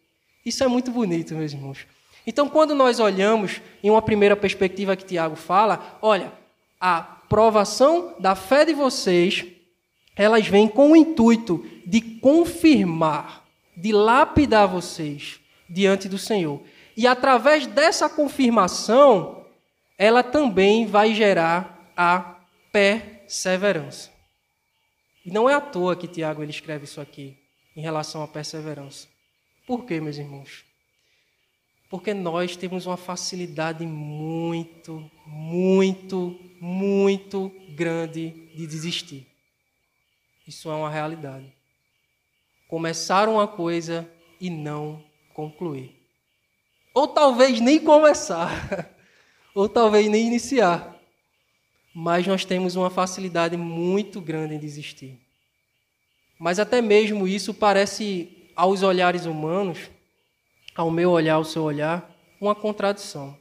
Isso 0.45 0.63
é 0.63 0.69
muito 0.69 0.91
bonito, 0.91 1.35
meus 1.35 1.53
irmãos. 1.53 1.87
Então, 2.27 2.49
quando 2.49 2.75
nós 2.75 3.01
olhamos 3.01 3.61
em 3.83 3.91
uma 3.91 4.03
primeira 4.03 4.37
perspectiva 4.37 4.97
que 4.97 5.05
Tiago 5.05 5.37
fala, 5.37 5.99
olha, 6.03 6.33
a 6.81 7.01
provação 7.01 8.15
da 8.19 8.35
fé 8.35 8.65
de 8.65 8.75
vocês, 8.75 9.45
elas 10.17 10.49
vêm 10.49 10.67
com 10.67 10.93
o 10.93 10.97
intuito 10.97 11.65
de 11.87 12.01
confirmar, 12.01 13.47
de 13.77 13.93
lapidar 13.93 14.67
vocês 14.67 15.39
diante 15.69 16.09
do 16.09 16.17
Senhor. 16.17 16.63
E 16.97 17.07
através 17.07 17.67
dessa 17.67 18.09
confirmação, 18.09 19.45
ela 19.99 20.23
também 20.23 20.87
vai 20.87 21.15
gerar 21.15 21.93
a 21.95 22.39
perseverança. 22.73 24.11
E 25.25 25.31
não 25.31 25.51
é 25.51 25.55
à 25.55 25.61
toa 25.61 25.95
que 25.95 26.09
Tiago 26.09 26.43
ele 26.43 26.51
escreve 26.51 26.85
isso 26.85 27.01
aqui 27.01 27.37
em 27.77 27.83
relação 27.83 28.23
à 28.23 28.29
perseverança. 28.29 29.09
Por 29.67 29.85
quê, 29.85 30.01
meus 30.01 30.17
irmãos? 30.17 30.65
Porque 31.91 32.15
nós 32.15 32.57
temos 32.57 32.87
uma 32.87 32.97
facilidade 32.97 33.85
muito, 33.85 35.11
muito, 35.27 36.39
muito 36.61 37.53
grande 37.75 38.31
de 38.55 38.67
desistir. 38.67 39.27
Isso 40.47 40.71
é 40.71 40.75
uma 40.75 40.91
realidade. 40.91 41.53
Começar 42.69 43.29
uma 43.29 43.49
coisa 43.49 44.09
e 44.41 44.49
não 44.49 45.03
concluir. 45.35 45.95
Ou 46.95 47.09
talvez 47.09 47.61
nem 47.61 47.81
começar. 47.81 48.89
ou 49.55 49.69
talvez 49.69 50.09
nem 50.09 50.27
iniciar. 50.27 50.97
Mas 51.95 52.27
nós 52.27 52.45
temos 52.45 52.77
uma 52.77 52.91
facilidade 52.91 53.57
muito 53.57 54.21
grande 54.21 54.55
em 54.55 54.59
desistir. 54.59 55.19
Mas 56.39 56.59
até 56.59 56.83
mesmo 56.83 57.27
isso 57.27 57.55
parece, 57.55 58.51
aos 58.55 58.83
olhares 58.83 59.25
humanos, 59.25 59.91
ao 60.75 60.91
meu 60.91 61.11
olhar, 61.11 61.35
ao 61.35 61.45
seu 61.45 61.63
olhar, 61.63 62.15
uma 62.41 62.55
contradição. 62.55 63.37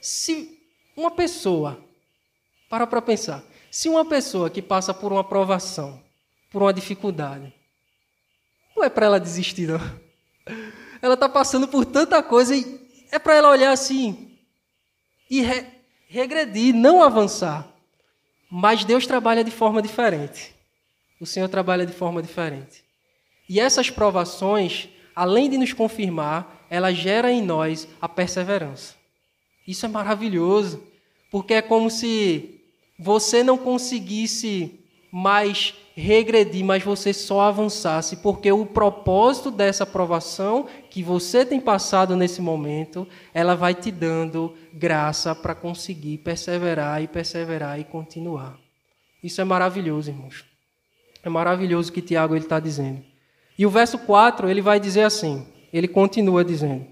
Se 0.00 0.58
uma 0.96 1.10
pessoa, 1.10 1.84
para 2.68 2.86
para 2.86 3.02
pensar, 3.02 3.42
se 3.70 3.88
uma 3.88 4.04
pessoa 4.04 4.50
que 4.50 4.62
passa 4.62 4.94
por 4.94 5.12
uma 5.12 5.24
provação, 5.24 6.02
por 6.50 6.62
uma 6.62 6.72
dificuldade, 6.72 7.52
não 8.76 8.84
é 8.84 8.88
para 8.88 9.06
ela 9.06 9.20
desistir, 9.20 9.66
não. 9.66 9.80
Ela 11.00 11.14
está 11.14 11.28
passando 11.28 11.68
por 11.68 11.84
tanta 11.84 12.20
coisa 12.24 12.56
e 12.56 13.06
é 13.12 13.20
para 13.20 13.36
ela 13.36 13.50
olhar 13.50 13.70
assim, 13.70 14.36
e 15.30 15.40
re 15.42 15.64
regredir, 16.08 16.74
não 16.74 17.02
avançar. 17.02 17.68
Mas 18.50 18.84
Deus 18.84 19.06
trabalha 19.06 19.44
de 19.44 19.50
forma 19.50 19.80
diferente. 19.80 20.54
O 21.20 21.26
Senhor 21.26 21.48
trabalha 21.48 21.86
de 21.86 21.92
forma 21.92 22.22
diferente. 22.22 22.82
E 23.48 23.60
essas 23.60 23.90
provações, 23.90 24.88
além 25.14 25.50
de 25.50 25.58
nos 25.58 25.72
confirmar, 25.72 26.66
ela 26.70 26.92
gera 26.92 27.30
em 27.30 27.42
nós 27.42 27.86
a 28.00 28.08
perseverança. 28.08 28.94
Isso 29.66 29.84
é 29.84 29.88
maravilhoso, 29.88 30.82
porque 31.30 31.54
é 31.54 31.62
como 31.62 31.90
se 31.90 32.57
você 32.98 33.44
não 33.44 33.56
conseguisse 33.56 34.80
mais 35.10 35.74
regredir, 35.94 36.64
mas 36.64 36.82
você 36.82 37.12
só 37.12 37.40
avançasse, 37.40 38.16
porque 38.16 38.52
o 38.52 38.66
propósito 38.66 39.50
dessa 39.50 39.84
aprovação 39.84 40.66
que 40.90 41.02
você 41.02 41.44
tem 41.44 41.60
passado 41.60 42.14
nesse 42.14 42.40
momento, 42.40 43.06
ela 43.32 43.54
vai 43.54 43.74
te 43.74 43.90
dando 43.90 44.54
graça 44.72 45.34
para 45.34 45.54
conseguir 45.54 46.18
perseverar 46.18 47.02
e 47.02 47.08
perseverar 47.08 47.80
e 47.80 47.84
continuar. 47.84 48.58
Isso 49.22 49.40
é 49.40 49.44
maravilhoso, 49.44 50.10
irmãos. 50.10 50.44
É 51.22 51.28
maravilhoso 51.28 51.90
o 51.90 51.92
que 51.92 52.02
Tiago 52.02 52.36
está 52.36 52.60
dizendo. 52.60 53.02
E 53.58 53.66
o 53.66 53.70
verso 53.70 53.98
4, 53.98 54.48
ele 54.48 54.60
vai 54.60 54.78
dizer 54.78 55.02
assim, 55.02 55.46
ele 55.72 55.88
continua 55.88 56.44
dizendo, 56.44 56.86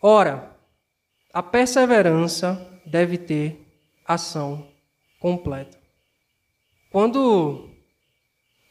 Ora, 0.00 0.56
a 1.32 1.42
perseverança 1.42 2.80
deve 2.86 3.18
ter 3.18 3.66
ação 4.06 4.68
completa. 5.18 5.78
Quando 6.90 7.68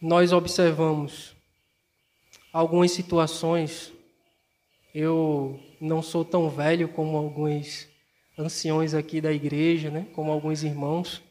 nós 0.01 0.31
observamos 0.31 1.35
algumas 2.51 2.91
situações, 2.91 3.93
eu 4.93 5.59
não 5.79 6.01
sou 6.01 6.25
tão 6.25 6.49
velho 6.49 6.87
como 6.89 7.17
alguns 7.17 7.87
anciões 8.37 8.93
aqui 8.93 9.19
da 9.19 9.31
igreja, 9.31 9.89
né, 9.89 10.07
como 10.13 10.31
alguns 10.31 10.63
irmãos, 10.63 11.21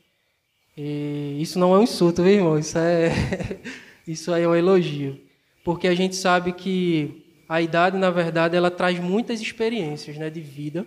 E 0.77 1.39
isso 1.41 1.59
não 1.59 1.75
é 1.75 1.79
um 1.79 1.83
insulto, 1.85 2.21
irmão? 2.27 2.59
Isso, 2.59 2.77
é... 2.77 3.11
isso 4.07 4.31
aí 4.33 4.43
é 4.43 4.49
um 4.49 4.55
elogio. 4.55 5.19
Porque 5.65 5.89
a 5.89 5.95
gente 5.95 6.15
sabe 6.15 6.53
que 6.53 7.25
a 7.49 7.63
idade, 7.63 7.97
na 7.97 8.11
verdade, 8.11 8.55
ela 8.57 8.71
traz 8.71 9.01
muitas 9.01 9.41
experiências 9.41 10.19
né, 10.19 10.29
de 10.29 10.41
vida, 10.41 10.87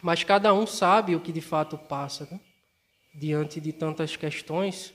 mas 0.00 0.22
cada 0.22 0.54
um 0.54 0.66
sabe 0.66 1.16
o 1.16 1.20
que 1.20 1.32
de 1.32 1.40
fato 1.40 1.76
passa 1.76 2.28
né? 2.30 2.38
Diante 3.14 3.60
de 3.60 3.72
tantas 3.72 4.16
questões. 4.16 4.92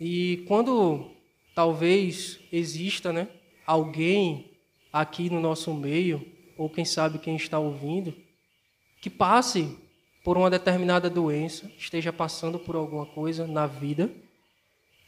E 0.00 0.44
quando 0.48 1.10
talvez 1.54 2.40
exista 2.50 3.12
né, 3.12 3.28
alguém 3.66 4.50
aqui 4.92 5.30
no 5.30 5.40
nosso 5.40 5.72
meio, 5.72 6.26
ou 6.56 6.68
quem 6.68 6.84
sabe 6.84 7.18
quem 7.18 7.36
está 7.36 7.58
ouvindo, 7.58 8.14
que 9.00 9.10
passe 9.10 9.76
por 10.24 10.36
uma 10.36 10.50
determinada 10.50 11.10
doença, 11.10 11.70
esteja 11.76 12.12
passando 12.12 12.58
por 12.58 12.76
alguma 12.76 13.06
coisa 13.06 13.46
na 13.46 13.66
vida, 13.66 14.10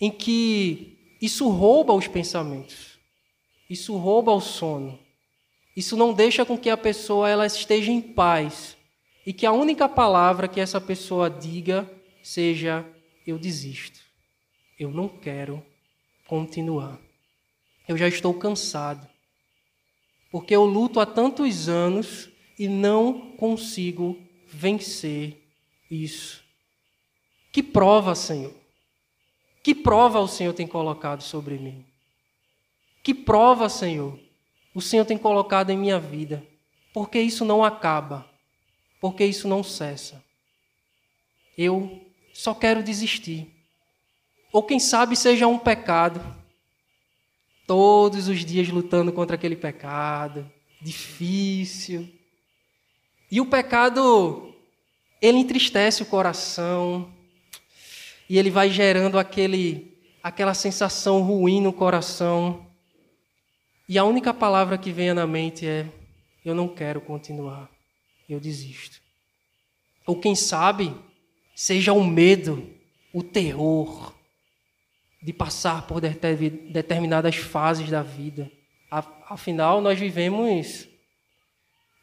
em 0.01 0.11
que 0.11 0.99
isso 1.21 1.49
rouba 1.49 1.93
os 1.93 2.09
pensamentos, 2.09 2.99
isso 3.71 3.97
rouba 3.97 4.33
o 4.33 4.41
sono, 4.41 4.99
isso 5.77 5.97
não 5.97 6.13
deixa 6.13 6.45
com 6.45 6.59
que 6.59 6.71
a 6.71 6.77
pessoa 6.77 7.29
ela 7.29 7.47
esteja 7.47 7.91
em 7.91 8.01
paz 8.01 8.77
e 9.27 9.33
que 9.33 9.47
a 9.47 9.53
única 9.53 9.89
palavra 9.89 10.49
que 10.49 10.61
essa 10.61 10.81
pessoa 10.81 11.31
diga 11.31 11.91
seja: 12.23 12.85
eu 13.27 13.39
desisto, 13.39 14.01
eu 14.79 14.91
não 14.91 15.09
quero 15.09 15.65
continuar, 16.27 16.99
eu 17.89 17.97
já 17.97 18.09
estou 18.09 18.35
cansado, 18.35 19.07
porque 20.31 20.55
eu 20.55 20.65
luto 20.65 21.01
há 21.01 21.07
tantos 21.07 21.69
anos 21.69 22.29
e 22.59 22.69
não 22.69 23.33
consigo 23.33 24.19
vencer 24.47 25.43
isso. 25.91 26.43
Que 27.53 27.63
prova, 27.63 28.15
Senhor? 28.15 28.55
Que 29.63 29.75
prova 29.75 30.21
o 30.21 30.29
Senhor 30.29 30.53
tem 30.53 30.67
colocado 30.67 31.23
sobre 31.23 31.57
mim? 31.57 31.85
Que 33.03 33.15
prova, 33.15 33.69
Senhor, 33.69 34.19
o 34.75 34.81
Senhor 34.81 35.05
tem 35.05 35.17
colocado 35.17 35.71
em 35.71 35.79
minha 35.79 35.99
vida? 35.99 36.45
Porque 36.93 37.21
isso 37.21 37.45
não 37.45 37.65
acaba, 37.65 38.29
porque 39.05 39.23
isso 39.23 39.47
não 39.47 39.63
cessa. 39.63 40.25
Eu 41.59 42.11
só 42.33 42.55
quero 42.55 42.83
desistir. 42.83 43.55
Ou 44.51 44.63
quem 44.63 44.81
sabe 44.81 45.15
seja 45.15 45.47
um 45.47 45.59
pecado. 45.59 46.25
Todos 47.67 48.29
os 48.29 48.43
dias 48.47 48.67
lutando 48.71 49.13
contra 49.13 49.37
aquele 49.37 49.57
pecado, 49.57 50.51
difícil, 50.81 52.09
e 53.31 53.43
o 53.43 53.45
pecado, 53.45 54.55
ele 55.21 55.37
entristece 55.37 56.03
o 56.03 56.07
coração 56.07 57.13
e 58.27 58.39
ele 58.39 58.51
vai 58.51 58.71
gerando 58.71 59.19
aquele, 59.19 59.99
aquela 60.23 60.55
sensação 60.55 61.21
ruim 61.21 61.61
no 61.61 61.75
coração. 61.75 62.67
E 63.87 63.99
a 63.99 64.05
única 64.05 64.33
palavra 64.33 64.79
que 64.79 64.91
vem 64.91 65.13
na 65.13 65.27
mente 65.27 65.67
é: 65.67 65.87
eu 66.43 66.55
não 66.55 66.67
quero 66.67 67.03
continuar, 67.03 67.69
eu 68.29 68.41
desisto. 68.41 69.01
Ou 70.07 70.21
quem 70.21 70.35
sabe, 70.35 70.95
seja 71.55 71.93
o 71.93 72.05
medo, 72.05 72.69
o 73.13 73.23
terror 73.23 74.15
de 75.23 75.33
passar 75.33 75.87
por 75.87 76.01
determinadas 76.01 77.37
fases 77.37 77.89
da 77.89 78.03
vida. 78.03 78.51
Afinal, 79.29 79.81
nós 79.81 79.99
vivemos 79.99 80.87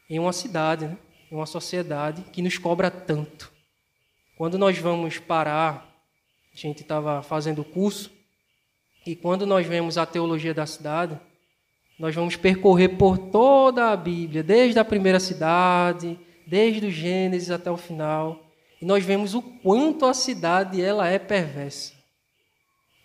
em 0.09 0.19
uma 0.19 0.33
cidade, 0.33 0.87
né? 0.87 0.97
em 1.31 1.35
uma 1.35 1.45
sociedade 1.45 2.23
que 2.33 2.41
nos 2.41 2.57
cobra 2.57 2.89
tanto. 2.89 3.51
Quando 4.35 4.57
nós 4.57 4.77
vamos 4.77 5.19
parar, 5.19 5.87
a 6.53 6.57
gente 6.57 6.81
estava 6.81 7.21
fazendo 7.21 7.61
o 7.61 7.65
curso, 7.65 8.11
e 9.05 9.15
quando 9.15 9.45
nós 9.45 9.65
vemos 9.65 9.97
a 9.97 10.05
teologia 10.05 10.53
da 10.53 10.65
cidade, 10.65 11.19
nós 12.01 12.15
vamos 12.15 12.35
percorrer 12.35 12.97
por 12.97 13.15
toda 13.15 13.91
a 13.91 13.95
Bíblia, 13.95 14.41
desde 14.41 14.79
a 14.79 14.83
primeira 14.83 15.19
cidade, 15.19 16.19
desde 16.47 16.87
o 16.87 16.91
Gênesis 16.91 17.51
até 17.51 17.69
o 17.69 17.77
final, 17.77 18.43
e 18.81 18.85
nós 18.85 19.05
vemos 19.05 19.35
o 19.35 19.41
quanto 19.43 20.07
a 20.07 20.13
cidade 20.15 20.81
ela 20.81 21.07
é 21.07 21.19
perversa. 21.19 21.93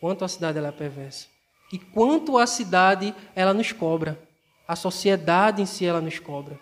Quanto 0.01 0.25
a 0.25 0.29
cidade 0.29 0.57
ela 0.57 0.69
é 0.69 0.73
perversa. 0.73 1.27
E 1.71 1.79
quanto 1.79 2.39
a 2.39 2.47
cidade 2.47 3.15
ela 3.35 3.53
nos 3.53 3.71
cobra. 3.71 4.19
A 4.67 4.75
sociedade 4.75 5.61
em 5.61 5.67
si 5.67 5.85
ela 5.85 6.01
nos 6.01 6.19
cobra. 6.19 6.59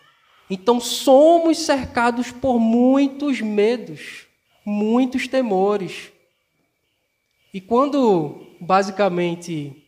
Então 0.50 0.80
somos 0.80 1.58
cercados 1.58 2.32
por 2.32 2.58
muitos 2.58 3.40
medos, 3.40 4.26
muitos 4.66 5.28
temores. 5.28 6.10
E 7.52 7.60
quando 7.60 8.44
basicamente 8.60 9.83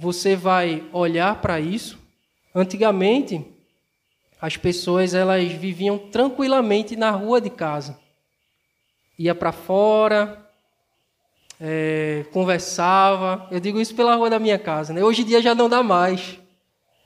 você 0.00 0.34
vai 0.34 0.82
olhar 0.92 1.40
para 1.42 1.60
isso, 1.60 1.98
antigamente 2.54 3.44
as 4.40 4.56
pessoas 4.56 5.12
elas 5.12 5.52
viviam 5.52 5.98
tranquilamente 5.98 6.96
na 6.96 7.10
rua 7.10 7.40
de 7.40 7.50
casa. 7.50 7.98
Ia 9.18 9.34
para 9.34 9.52
fora, 9.52 10.50
é, 11.60 12.24
conversava. 12.32 13.46
Eu 13.50 13.60
digo 13.60 13.78
isso 13.78 13.94
pela 13.94 14.14
rua 14.14 14.30
da 14.30 14.38
minha 14.38 14.58
casa. 14.58 14.94
Né? 14.94 15.04
Hoje 15.04 15.20
em 15.20 15.26
dia 15.26 15.42
já 15.42 15.54
não 15.54 15.68
dá 15.68 15.82
mais. 15.82 16.40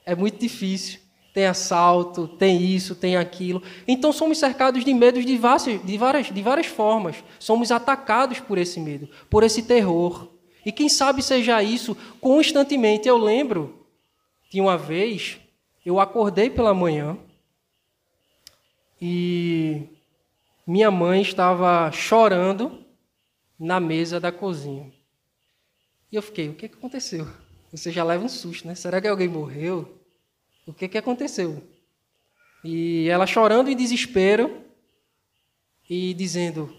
É 0.05 0.15
muito 0.15 0.39
difícil 0.39 1.01
tem 1.35 1.47
assalto, 1.47 2.29
tem 2.29 2.61
isso, 2.61 2.95
tem 2.95 3.17
aquilo. 3.17 3.61
Então 3.85 4.13
somos 4.13 4.37
cercados 4.37 4.85
de 4.85 4.93
medos 4.93 5.25
de 5.25 5.37
várias, 5.37 5.85
de 5.85 5.97
várias, 5.97 6.27
de 6.27 6.41
várias 6.41 6.67
formas. 6.67 7.17
Somos 7.37 7.73
atacados 7.73 8.39
por 8.39 8.57
esse 8.57 8.79
medo, 8.79 9.09
por 9.29 9.43
esse 9.43 9.61
terror. 9.63 10.29
E 10.65 10.71
quem 10.71 10.89
sabe 10.89 11.21
seja 11.21 11.61
isso 11.61 11.95
constantemente. 12.19 13.07
Eu 13.07 13.17
lembro 13.17 13.85
de 14.49 14.59
uma 14.59 14.77
vez, 14.77 15.37
eu 15.85 15.99
acordei 15.99 16.49
pela 16.49 16.73
manhã 16.73 17.17
e 18.99 19.83
minha 20.65 20.89
mãe 20.89 21.21
estava 21.21 21.91
chorando 21.91 22.83
na 23.59 23.79
mesa 23.79 24.19
da 24.19 24.31
cozinha. 24.31 24.91
E 26.11 26.15
eu 26.15 26.21
fiquei, 26.21 26.49
o 26.49 26.55
que 26.55 26.65
aconteceu? 26.65 27.27
Você 27.71 27.91
já 27.91 28.03
leva 28.03 28.25
um 28.25 28.29
susto, 28.29 28.67
né? 28.67 28.73
Será 28.73 28.99
que 28.99 29.07
alguém 29.07 29.27
morreu? 29.27 29.95
o 30.65 30.73
que, 30.73 30.87
que 30.87 30.97
aconteceu. 30.97 31.61
E 32.63 33.07
ela 33.07 33.27
chorando 33.27 33.69
em 33.69 33.75
desespero 33.75 34.63
e 35.89 36.13
dizendo: 36.13 36.75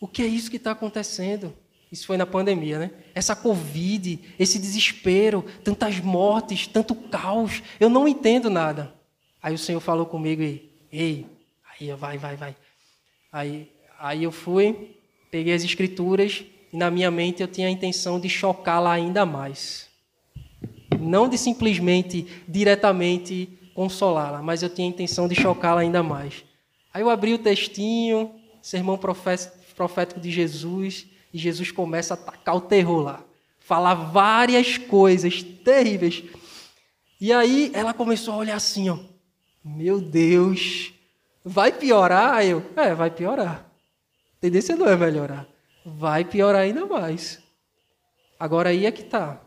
O 0.00 0.06
que 0.06 0.22
é 0.22 0.26
isso 0.26 0.50
que 0.50 0.58
está 0.58 0.72
acontecendo? 0.72 1.56
Isso 1.90 2.06
foi 2.06 2.16
na 2.16 2.26
pandemia, 2.26 2.78
né? 2.78 2.90
Essa 3.14 3.34
Covid, 3.34 4.20
esse 4.38 4.58
desespero, 4.58 5.44
tantas 5.64 5.98
mortes, 5.98 6.66
tanto 6.66 6.94
caos, 6.94 7.62
eu 7.80 7.88
não 7.88 8.06
entendo 8.06 8.48
nada. 8.48 8.94
Aí 9.42 9.54
o 9.54 9.58
Senhor 9.58 9.80
falou 9.80 10.06
comigo 10.06 10.42
e, 10.42 10.70
ei, 10.92 11.26
aí 11.80 11.92
vai, 11.92 12.16
vai, 12.16 12.36
vai. 12.36 12.56
Aí, 13.32 13.70
aí 13.98 14.22
eu 14.22 14.30
fui, 14.30 14.96
peguei 15.30 15.52
as 15.52 15.64
escrituras 15.64 16.44
e 16.72 16.76
na 16.76 16.90
minha 16.90 17.10
mente 17.10 17.42
eu 17.42 17.48
tinha 17.48 17.66
a 17.66 17.70
intenção 17.70 18.20
de 18.20 18.28
chocá-la 18.28 18.92
ainda 18.92 19.26
mais 19.26 19.90
não 21.00 21.28
de 21.28 21.38
simplesmente 21.38 22.26
diretamente 22.46 23.48
consolá-la, 23.74 24.42
mas 24.42 24.62
eu 24.62 24.68
tinha 24.68 24.86
a 24.86 24.90
intenção 24.90 25.26
de 25.26 25.34
chocá-la 25.34 25.80
ainda 25.80 26.02
mais. 26.02 26.44
Aí 26.92 27.02
eu 27.02 27.10
abri 27.10 27.32
o 27.32 27.38
textinho, 27.38 28.32
sermão 28.60 28.98
profético 28.98 30.20
de 30.20 30.30
Jesus, 30.30 31.06
e 31.32 31.38
Jesus 31.38 31.70
começa 31.70 32.14
a 32.14 32.16
atacar 32.16 32.56
o 32.56 32.60
terror 32.60 33.02
lá, 33.02 33.24
falar 33.58 33.94
várias 33.94 34.78
coisas 34.78 35.42
terríveis. 35.42 36.24
E 37.20 37.32
aí 37.32 37.70
ela 37.74 37.92
começou 37.94 38.34
a 38.34 38.38
olhar 38.38 38.56
assim, 38.56 38.88
ó, 38.88 38.98
meu 39.64 40.00
Deus, 40.00 40.92
vai 41.44 41.70
piorar? 41.70 42.34
Aí 42.34 42.50
eu, 42.50 42.64
é, 42.76 42.94
vai 42.94 43.10
piorar. 43.10 43.66
A 44.36 44.40
tendência 44.40 44.76
não 44.76 44.86
é 44.86 44.96
melhorar, 44.96 45.46
vai 45.84 46.24
piorar 46.24 46.62
ainda 46.62 46.86
mais. 46.86 47.38
Agora 48.38 48.70
aí 48.70 48.86
é 48.86 48.90
que 48.90 49.02
está 49.02 49.40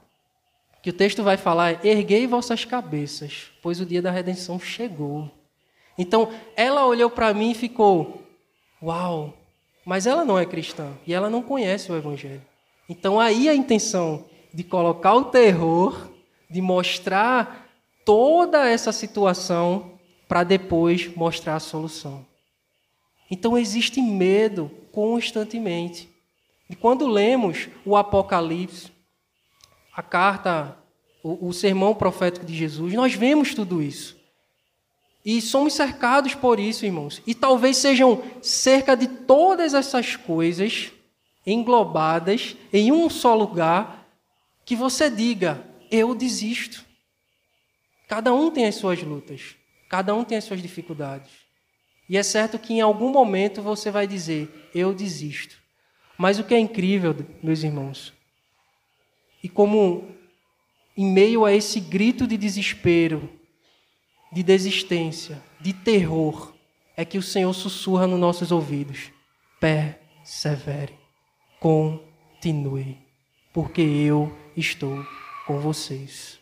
que 0.84 0.90
o 0.90 0.94
texto 0.94 1.24
vai 1.24 1.38
falar: 1.38 1.84
erguei 1.84 2.28
vossas 2.28 2.66
cabeças, 2.66 3.52
pois 3.64 3.80
o 3.80 3.86
dia 3.86 4.02
da 4.02 4.12
redenção 4.12 4.60
chegou. 4.60 5.32
Então, 5.98 6.32
ela 6.56 6.86
olhou 6.86 7.10
para 7.10 7.34
mim 7.34 7.52
e 7.52 7.56
ficou: 7.56 8.22
Uau! 8.82 9.34
Mas 9.86 10.08
ela 10.08 10.24
não 10.24 10.40
é 10.40 10.46
cristã 10.46 10.92
e 11.06 11.14
ela 11.14 11.30
não 11.30 11.42
conhece 11.42 11.92
o 11.92 11.96
Evangelho. 11.96 12.42
Então, 12.88 13.20
aí 13.20 13.50
a 13.50 13.56
intenção 13.56 14.26
de 14.54 14.64
colocar 14.64 15.14
o 15.16 15.26
terror, 15.26 16.10
de 16.50 16.62
mostrar 16.62 17.68
toda 18.06 18.68
essa 18.68 18.92
situação 18.92 19.94
para 20.28 20.44
depois 20.44 21.14
mostrar 21.16 21.56
a 21.56 21.60
solução. 21.60 22.26
Então, 23.30 23.58
existe 23.58 24.02
medo 24.02 24.72
constantemente. 24.92 26.10
E 26.70 26.76
quando 26.76 27.08
lemos 27.08 27.68
o 27.86 27.96
Apocalipse, 27.96 28.92
a 29.96 30.02
carta, 30.02 30.78
o, 31.24 31.48
o 31.48 31.54
sermão 31.54 31.94
profético 31.94 32.46
de 32.46 32.56
Jesus, 32.56 32.94
nós 32.94 33.14
vemos 33.14 33.54
tudo 33.54 33.82
isso. 33.82 34.23
E 35.26 35.42
somos 35.42 35.74
cercados 35.74 36.36
por 36.36 36.60
isso, 36.60 36.86
irmãos. 36.86 37.22
E 37.26 37.34
talvez 37.34 37.78
sejam 37.78 38.22
cerca 38.42 38.96
de 38.96 39.08
todas 39.08 39.74
essas 39.74 40.16
coisas 40.16 40.92
englobadas 41.46 42.56
em 42.72 42.92
um 42.92 43.10
só 43.10 43.34
lugar 43.34 44.06
que 44.66 44.76
você 44.76 45.10
diga: 45.10 45.66
eu 45.90 46.14
desisto. 46.14 46.84
Cada 48.08 48.34
um 48.34 48.52
tem 48.52 48.66
as 48.66 48.76
suas 48.76 49.02
lutas, 49.02 49.56
cada 49.90 50.14
um 50.14 50.24
tem 50.24 50.38
as 50.38 50.44
suas 50.44 50.62
dificuldades. 50.62 51.32
E 52.10 52.18
é 52.18 52.24
certo 52.24 52.60
que 52.60 52.74
em 52.74 52.82
algum 52.82 53.10
momento 53.12 53.62
você 53.62 53.90
vai 53.90 54.06
dizer: 54.06 54.70
eu 54.76 54.94
desisto. 54.94 55.56
Mas 56.18 56.38
o 56.38 56.44
que 56.44 56.54
é 56.54 56.60
incrível, 56.60 57.16
meus 57.42 57.64
irmãos, 57.64 58.14
e 59.44 59.50
como 59.50 60.08
em 60.96 61.06
meio 61.12 61.44
a 61.44 61.52
esse 61.52 61.80
grito 61.80 62.28
de 62.28 62.38
desespero, 62.38 63.30
de 64.34 64.42
desistência, 64.42 65.42
de 65.62 65.72
terror, 65.72 66.54
é 66.98 67.06
que 67.06 67.18
o 67.18 67.22
Senhor 67.22 67.54
sussurra 67.54 68.08
nos 68.08 68.20
nossos 68.20 68.52
ouvidos: 68.52 69.12
persevere, 69.60 70.94
continue, 71.60 72.98
porque 73.54 73.82
eu 73.82 74.32
estou 74.58 75.06
com 75.46 75.60
vocês. 75.60 76.40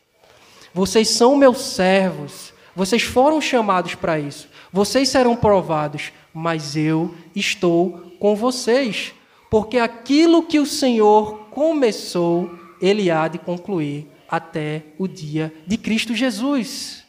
Vocês 0.74 1.10
são 1.10 1.36
meus 1.36 1.60
servos, 1.60 2.54
vocês 2.76 3.04
foram 3.04 3.42
chamados 3.42 3.96
para 3.96 4.18
isso, 4.18 4.48
vocês 4.72 5.10
serão 5.10 5.36
provados, 5.36 6.14
mas 6.34 6.78
eu 6.78 7.14
estou 7.36 8.16
com 8.20 8.36
vocês, 8.36 9.14
porque 9.50 9.78
aquilo 9.78 10.44
que 10.44 10.60
o 10.60 10.66
Senhor 10.66 11.50
começou, 11.50 12.58
ele 12.82 13.12
há 13.12 13.28
de 13.28 13.38
concluir 13.38 14.08
até 14.30 14.84
o 14.98 15.10
dia 15.10 15.54
de 15.68 15.78
Cristo 15.78 16.16
Jesus. 16.16 17.01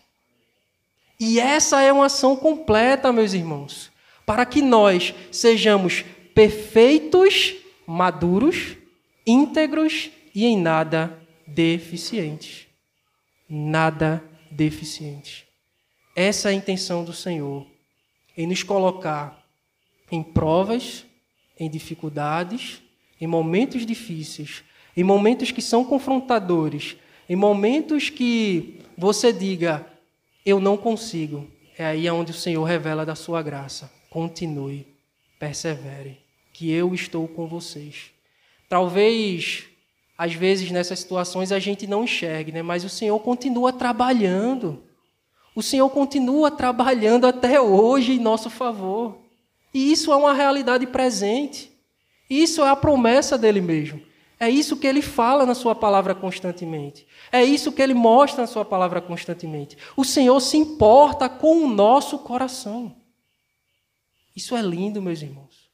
E 1.19 1.39
essa 1.39 1.81
é 1.83 1.93
uma 1.93 2.07
ação 2.07 2.37
completa, 2.37 3.13
meus 3.13 3.33
irmãos, 3.33 3.91
para 4.27 4.45
que 4.45 4.61
nós 4.61 5.15
sejamos 5.31 6.05
perfeitos, 6.35 7.55
maduros, 7.87 8.77
íntegros 9.27 10.11
e 10.35 10.47
em 10.47 10.59
nada 10.59 11.19
deficientes. 11.47 12.67
Nada 13.49 14.23
deficiente. 14.51 15.47
Essa 16.15 16.51
é 16.51 16.53
a 16.53 16.55
intenção 16.55 17.05
do 17.05 17.13
Senhor, 17.13 17.67
em 18.37 18.47
nos 18.47 18.63
colocar 18.63 19.43
em 20.11 20.23
provas, 20.23 21.07
em 21.59 21.71
dificuldades, 21.71 22.83
em 23.21 23.27
momentos 23.27 23.87
difíceis, 23.87 24.63
em 24.97 25.03
momentos 25.03 25.51
que 25.51 25.63
são 25.63 25.85
confrontadores, 25.85 26.97
em 27.29 27.37
momentos 27.37 28.11
que 28.11 28.81
você 28.97 29.33
diga, 29.33 29.87
eu 30.45 30.61
não 30.61 30.77
consigo. 30.77 31.47
É 31.79 31.85
aí 31.85 32.09
onde 32.11 32.33
o 32.33 32.35
Senhor 32.35 32.65
revela 32.65 33.07
da 33.07 33.15
sua 33.15 33.43
graça. 33.43 33.91
Continue, 34.11 34.87
persevere, 35.39 36.19
que 36.53 36.71
eu 36.71 36.95
estou 36.95 37.27
com 37.27 37.47
vocês. 37.47 38.11
Talvez, 38.69 39.65
às 40.17 40.35
vezes, 40.35 40.71
nessas 40.71 40.99
situações 40.99 41.51
a 41.51 41.59
gente 41.59 41.87
não 41.87 42.05
enxergue, 42.05 42.53
né? 42.53 42.63
mas 42.63 42.85
o 42.85 42.89
Senhor 42.89 43.19
continua 43.21 43.73
trabalhando. 43.73 44.83
O 45.55 45.63
Senhor 45.63 45.89
continua 45.91 46.51
trabalhando 46.51 47.27
até 47.27 47.61
hoje 47.61 48.13
em 48.13 48.19
nosso 48.19 48.49
favor. 48.51 49.19
E 49.73 49.93
isso 49.93 50.13
é 50.13 50.17
uma 50.17 50.33
realidade 50.33 50.87
presente. 50.87 51.71
Isso 52.29 52.63
é 52.63 52.69
a 52.69 52.77
promessa 52.77 53.37
dele 53.37 53.61
mesmo. 53.61 54.01
É 54.43 54.51
isso 54.51 54.77
que 54.77 54.89
ele 54.89 55.01
fala 55.01 55.47
na 55.47 55.55
sua 55.55 55.73
palavra 55.73 56.17
constantemente. 56.17 57.07
É 57.31 57.45
isso 57.45 57.71
que 57.71 57.81
ele 57.81 57.95
mostra 57.95 58.41
na 58.41 58.49
sua 58.49 58.65
palavra 58.65 59.01
constantemente. 59.01 59.79
O 59.97 60.05
Senhor 60.05 60.41
se 60.41 60.57
importa 60.57 61.29
com 61.29 61.65
o 61.65 61.69
nosso 61.69 62.19
coração. 62.19 62.93
Isso 64.35 64.57
é 64.57 64.61
lindo, 64.61 65.01
meus 65.01 65.23
irmãos. 65.23 65.71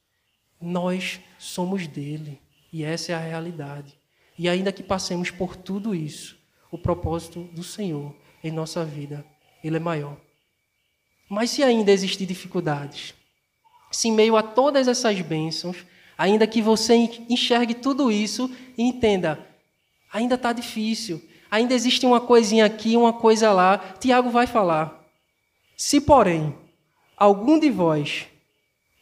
Nós 0.61 1.19
somos 1.39 1.87
dele. 1.87 2.39
E 2.71 2.83
essa 2.83 3.11
é 3.11 3.15
a 3.15 3.19
realidade. 3.19 3.97
E 4.37 4.47
ainda 4.47 4.71
que 4.71 4.83
passemos 4.83 5.31
por 5.31 5.55
tudo 5.55 5.95
isso, 5.95 6.37
o 6.71 6.77
propósito 6.77 7.45
do 7.45 7.63
Senhor 7.63 8.15
em 8.43 8.51
nossa 8.51 8.85
vida 8.85 9.25
ele 9.63 9.77
é 9.77 9.79
maior. 9.79 10.15
Mas 11.27 11.49
se 11.49 11.63
ainda 11.63 11.91
existir 11.91 12.27
dificuldades, 12.27 13.15
se 13.91 14.09
em 14.09 14.11
meio 14.11 14.37
a 14.37 14.43
todas 14.43 14.87
essas 14.87 15.19
bênçãos, 15.21 15.83
ainda 16.19 16.45
que 16.45 16.61
você 16.61 16.95
enxergue 17.29 17.73
tudo 17.73 18.11
isso 18.11 18.53
e 18.77 18.83
entenda, 18.83 19.39
ainda 20.11 20.35
está 20.35 20.51
difícil, 20.51 21.23
ainda 21.49 21.73
existe 21.73 22.05
uma 22.05 22.19
coisinha 22.19 22.65
aqui, 22.65 22.97
uma 22.97 23.13
coisa 23.13 23.53
lá, 23.53 23.77
Tiago 24.01 24.29
vai 24.29 24.45
falar. 24.45 25.01
Se, 25.77 26.01
porém, 26.01 26.53
algum 27.15 27.57
de 27.57 27.69
vós 27.71 28.27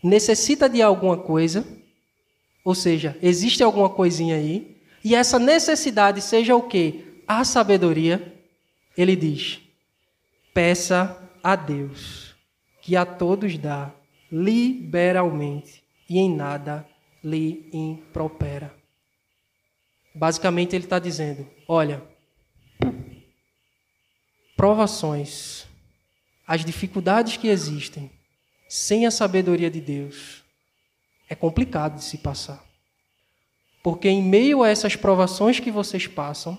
necessita 0.03 0.69
de 0.69 0.79
alguma 0.79 1.17
coisa, 1.17 1.67
ou 2.63 2.75
seja, 2.75 3.17
existe 3.19 3.63
alguma 3.63 3.89
coisinha 3.89 4.35
aí, 4.35 4.77
e 5.03 5.15
essa 5.15 5.39
necessidade 5.39 6.21
seja 6.21 6.55
o 6.55 6.61
quê? 6.61 7.03
A 7.27 7.43
sabedoria, 7.43 8.39
ele 8.95 9.15
diz: 9.15 9.59
Peça 10.53 11.17
a 11.41 11.55
Deus, 11.55 12.35
que 12.79 12.95
a 12.95 13.07
todos 13.07 13.57
dá 13.57 13.91
liberalmente 14.31 15.83
e 16.07 16.19
em 16.19 16.31
nada 16.35 16.85
lhe 17.27 17.69
impropera. 17.73 18.73
Basicamente, 20.15 20.75
ele 20.75 20.85
está 20.85 20.97
dizendo: 20.97 21.47
olha, 21.67 22.01
provações, 24.55 25.65
as 26.47 26.63
dificuldades 26.63 27.37
que 27.37 27.49
existem, 27.49 28.09
sem 28.69 29.05
a 29.05 29.11
sabedoria 29.11 29.69
de 29.69 29.81
Deus, 29.81 30.43
é 31.29 31.35
complicado 31.35 31.95
de 31.95 32.03
se 32.03 32.17
passar. 32.17 32.63
Porque 33.83 34.09
em 34.09 34.23
meio 34.23 34.63
a 34.63 34.69
essas 34.69 34.95
provações 34.95 35.59
que 35.59 35.71
vocês 35.71 36.07
passam, 36.07 36.57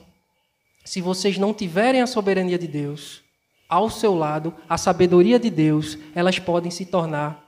se 0.85 1.00
vocês 1.00 1.37
não 1.37 1.52
tiverem 1.52 2.00
a 2.00 2.07
soberania 2.07 2.59
de 2.59 2.66
Deus, 2.66 3.22
ao 3.68 3.90
seu 3.90 4.14
lado, 4.14 4.54
a 4.68 4.78
sabedoria 4.78 5.38
de 5.38 5.50
Deus, 5.50 5.98
elas 6.14 6.38
podem 6.38 6.70
se 6.70 6.87
tornar 6.87 7.46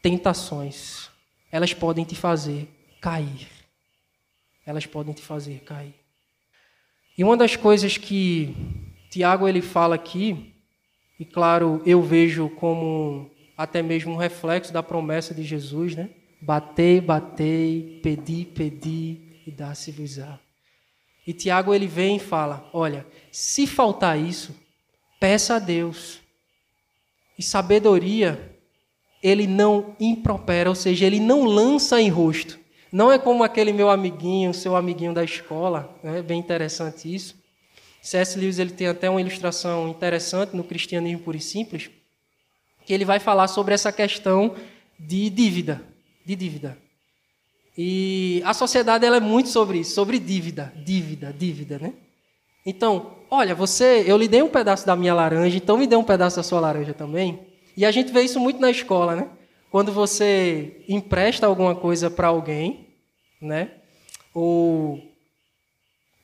tentações. 0.00 1.09
Elas 1.50 1.74
podem 1.74 2.04
te 2.04 2.14
fazer 2.14 2.68
cair. 3.00 3.48
Elas 4.64 4.86
podem 4.86 5.14
te 5.14 5.22
fazer 5.22 5.60
cair. 5.60 5.94
E 7.16 7.24
uma 7.24 7.36
das 7.36 7.56
coisas 7.56 7.96
que 7.96 8.54
Tiago 9.10 9.48
ele 9.48 9.60
fala 9.60 9.94
aqui, 9.94 10.54
e 11.18 11.24
claro, 11.24 11.82
eu 11.84 12.02
vejo 12.02 12.48
como 12.50 13.30
até 13.56 13.82
mesmo 13.82 14.12
um 14.14 14.16
reflexo 14.16 14.72
da 14.72 14.82
promessa 14.82 15.34
de 15.34 15.42
Jesus, 15.42 15.94
né? 15.94 16.10
Batei, 16.40 17.00
batei, 17.00 18.00
pedi, 18.02 18.44
pedi 18.44 19.42
e 19.46 19.50
dá-se-vos-á. 19.50 20.38
E 21.26 21.34
Tiago 21.34 21.74
ele 21.74 21.86
vem 21.86 22.16
e 22.16 22.20
fala: 22.20 22.70
olha, 22.72 23.06
se 23.30 23.66
faltar 23.66 24.18
isso, 24.18 24.54
Peça 25.20 25.56
a 25.56 25.58
Deus. 25.58 26.18
E 27.38 27.42
sabedoria, 27.42 28.58
ele 29.22 29.46
não 29.46 29.94
impropera, 30.00 30.68
ou 30.68 30.74
seja, 30.74 31.06
ele 31.06 31.20
não 31.20 31.44
lança 31.44 32.00
em 32.00 32.08
rosto. 32.08 32.58
Não 32.92 33.12
é 33.12 33.18
como 33.18 33.44
aquele 33.44 33.72
meu 33.72 33.88
amiguinho, 33.90 34.52
seu 34.52 34.74
amiguinho 34.74 35.14
da 35.14 35.22
escola, 35.22 35.96
é 36.02 36.22
bem 36.22 36.40
interessante 36.40 37.12
isso. 37.14 37.38
C.S. 38.02 38.38
Lewis 38.38 38.58
ele 38.58 38.70
tem 38.70 38.86
até 38.86 39.08
uma 39.08 39.20
ilustração 39.20 39.88
interessante 39.88 40.56
no 40.56 40.64
Cristianismo 40.64 41.22
Puro 41.22 41.36
e 41.36 41.40
Simples, 41.40 41.90
que 42.84 42.92
ele 42.92 43.04
vai 43.04 43.20
falar 43.20 43.46
sobre 43.46 43.74
essa 43.74 43.92
questão 43.92 44.56
de 44.98 45.28
dívida, 45.30 45.82
de 46.24 46.34
dívida. 46.34 46.78
E 47.76 48.42
a 48.44 48.52
sociedade 48.54 49.04
ela 49.04 49.18
é 49.18 49.20
muito 49.20 49.48
sobre 49.48 49.78
isso, 49.78 49.94
sobre 49.94 50.18
dívida, 50.18 50.72
dívida, 50.84 51.32
dívida, 51.32 51.78
né? 51.78 51.92
Então, 52.64 53.16
olha, 53.30 53.54
você, 53.54 54.04
eu 54.06 54.16
lhe 54.16 54.28
dei 54.28 54.42
um 54.42 54.48
pedaço 54.48 54.86
da 54.86 54.96
minha 54.96 55.14
laranja, 55.14 55.56
então 55.56 55.78
me 55.78 55.86
dê 55.86 55.96
um 55.96 56.04
pedaço 56.04 56.36
da 56.36 56.42
sua 56.42 56.60
laranja 56.60 56.92
também. 56.92 57.49
E 57.76 57.84
a 57.84 57.90
gente 57.90 58.12
vê 58.12 58.22
isso 58.22 58.40
muito 58.40 58.60
na 58.60 58.70
escola, 58.70 59.16
né? 59.16 59.28
Quando 59.70 59.92
você 59.92 60.84
empresta 60.88 61.46
alguma 61.46 61.74
coisa 61.74 62.10
para 62.10 62.28
alguém, 62.28 62.88
né? 63.40 63.70
Ou 64.34 65.00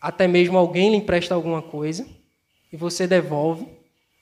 até 0.00 0.26
mesmo 0.26 0.58
alguém 0.58 0.90
lhe 0.90 0.96
empresta 0.96 1.34
alguma 1.34 1.62
coisa 1.62 2.06
e 2.72 2.76
você 2.76 3.06
devolve, 3.06 3.66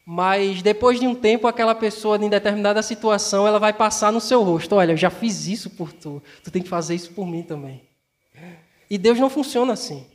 mas 0.07 0.63
depois 0.63 1.01
de 1.01 1.07
um 1.07 1.15
tempo 1.15 1.47
aquela 1.47 1.75
pessoa 1.75 2.17
em 2.17 2.29
determinada 2.29 2.83
situação, 2.83 3.47
ela 3.47 3.59
vai 3.59 3.73
passar 3.73 4.13
no 4.13 4.21
seu 4.21 4.43
rosto, 4.43 4.75
olha, 4.75 4.93
eu 4.93 4.97
já 4.97 5.11
fiz 5.11 5.47
isso 5.47 5.71
por 5.71 5.93
tu, 5.93 6.23
tu 6.43 6.51
tem 6.51 6.63
que 6.63 6.69
fazer 6.69 6.95
isso 6.95 7.13
por 7.13 7.27
mim 7.27 7.43
também. 7.43 7.83
E 8.89 8.99
Deus 8.99 9.19
não 9.19 9.31
funciona 9.31 9.73
assim. 9.73 10.07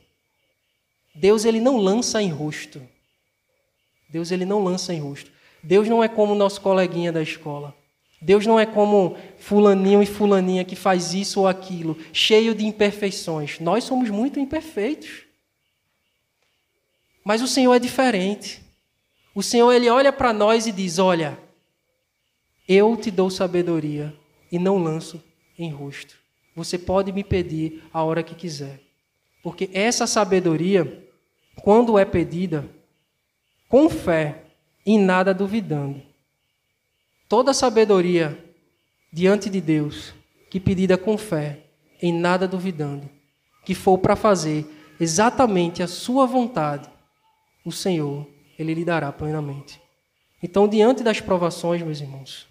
Deus 1.14 1.44
ele 1.44 1.60
não 1.60 1.76
lança 1.76 2.22
em 2.22 2.30
rosto. 2.30 2.80
Deus 4.08 4.30
ele 4.30 4.44
não 4.44 4.62
lança 4.62 4.94
em 4.94 5.00
rosto. 5.00 5.30
Deus 5.62 5.88
não 5.88 6.02
é 6.02 6.08
como 6.08 6.34
nosso 6.34 6.60
coleguinha 6.60 7.12
da 7.12 7.22
escola. 7.22 7.74
Deus 8.20 8.46
não 8.46 8.60
é 8.60 8.66
como 8.66 9.16
fulaninho 9.38 10.02
e 10.02 10.06
fulaninha 10.06 10.64
que 10.64 10.76
faz 10.76 11.14
isso 11.14 11.40
ou 11.40 11.48
aquilo, 11.48 11.96
cheio 12.12 12.54
de 12.54 12.66
imperfeições. 12.66 13.58
Nós 13.60 13.84
somos 13.84 14.10
muito 14.10 14.38
imperfeitos. 14.38 15.24
Mas 17.24 17.40
o 17.40 17.48
Senhor 17.48 17.74
é 17.74 17.78
diferente. 17.78 18.62
O 19.34 19.42
Senhor 19.42 19.72
ele 19.72 19.88
olha 19.88 20.12
para 20.12 20.32
nós 20.32 20.66
e 20.66 20.72
diz: 20.72 20.98
"Olha, 20.98 21.38
eu 22.68 22.96
te 22.96 23.10
dou 23.10 23.30
sabedoria 23.30 24.14
e 24.52 24.58
não 24.58 24.78
lanço 24.78 25.22
em 25.58 25.70
rosto. 25.70 26.16
Você 26.54 26.76
pode 26.76 27.12
me 27.12 27.24
pedir 27.24 27.82
a 27.92 28.02
hora 28.02 28.22
que 28.22 28.34
quiser. 28.34 28.80
Porque 29.42 29.70
essa 29.72 30.06
sabedoria, 30.06 31.08
quando 31.62 31.98
é 31.98 32.04
pedida, 32.04 32.68
com 33.68 33.88
fé, 33.88 34.44
em 34.84 34.98
nada 34.98 35.32
duvidando. 35.34 36.02
Toda 37.28 37.54
sabedoria 37.54 38.38
diante 39.12 39.50
de 39.50 39.60
Deus, 39.60 40.14
que 40.50 40.58
pedida 40.58 40.96
com 40.96 41.16
fé, 41.16 41.60
em 42.02 42.12
nada 42.12 42.46
duvidando, 42.48 43.08
que 43.64 43.74
for 43.74 43.98
para 43.98 44.16
fazer 44.16 44.66
exatamente 44.98 45.82
a 45.82 45.88
sua 45.88 46.26
vontade, 46.26 46.88
o 47.64 47.72
Senhor, 47.72 48.26
Ele 48.58 48.74
lhe 48.74 48.84
dará 48.84 49.12
plenamente. 49.12 49.80
Então, 50.42 50.66
diante 50.66 51.02
das 51.02 51.20
provações, 51.20 51.82
meus 51.82 52.00
irmãos, 52.00 52.46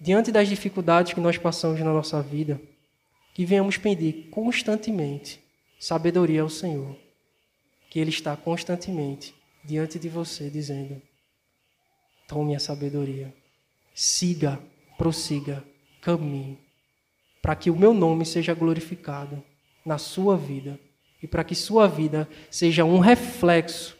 diante 0.00 0.32
das 0.32 0.48
dificuldades 0.48 1.12
que 1.12 1.20
nós 1.20 1.38
passamos 1.38 1.78
na 1.80 1.92
nossa 1.92 2.20
vida, 2.20 2.60
que 3.34 3.44
venhamos 3.44 3.76
pedir 3.76 4.28
constantemente 4.30 5.40
sabedoria 5.78 6.42
ao 6.42 6.48
Senhor, 6.48 6.96
que 7.88 7.98
Ele 7.98 8.10
está 8.10 8.36
constantemente 8.36 9.34
diante 9.64 9.98
de 9.98 10.08
você 10.08 10.50
dizendo: 10.50 11.00
tome 12.30 12.54
a 12.54 12.60
sabedoria, 12.60 13.34
siga, 13.92 14.60
prossiga, 14.96 15.64
caminhe, 16.00 16.56
para 17.42 17.56
que 17.56 17.68
o 17.72 17.76
meu 17.76 17.92
nome 17.92 18.24
seja 18.24 18.54
glorificado 18.54 19.42
na 19.84 19.98
sua 19.98 20.36
vida 20.36 20.78
e 21.20 21.26
para 21.26 21.42
que 21.42 21.56
sua 21.56 21.88
vida 21.88 22.28
seja 22.48 22.84
um 22.84 23.00
reflexo 23.00 23.98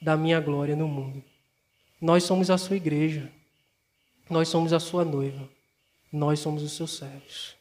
da 0.00 0.16
minha 0.16 0.40
glória 0.40 0.74
no 0.74 0.88
mundo. 0.88 1.22
Nós 2.00 2.24
somos 2.24 2.48
a 2.48 2.56
sua 2.56 2.76
igreja. 2.76 3.30
Nós 4.30 4.48
somos 4.48 4.72
a 4.72 4.80
sua 4.80 5.04
noiva. 5.04 5.46
Nós 6.10 6.40
somos 6.40 6.62
os 6.62 6.72
seus 6.72 6.96
servos. 6.96 7.56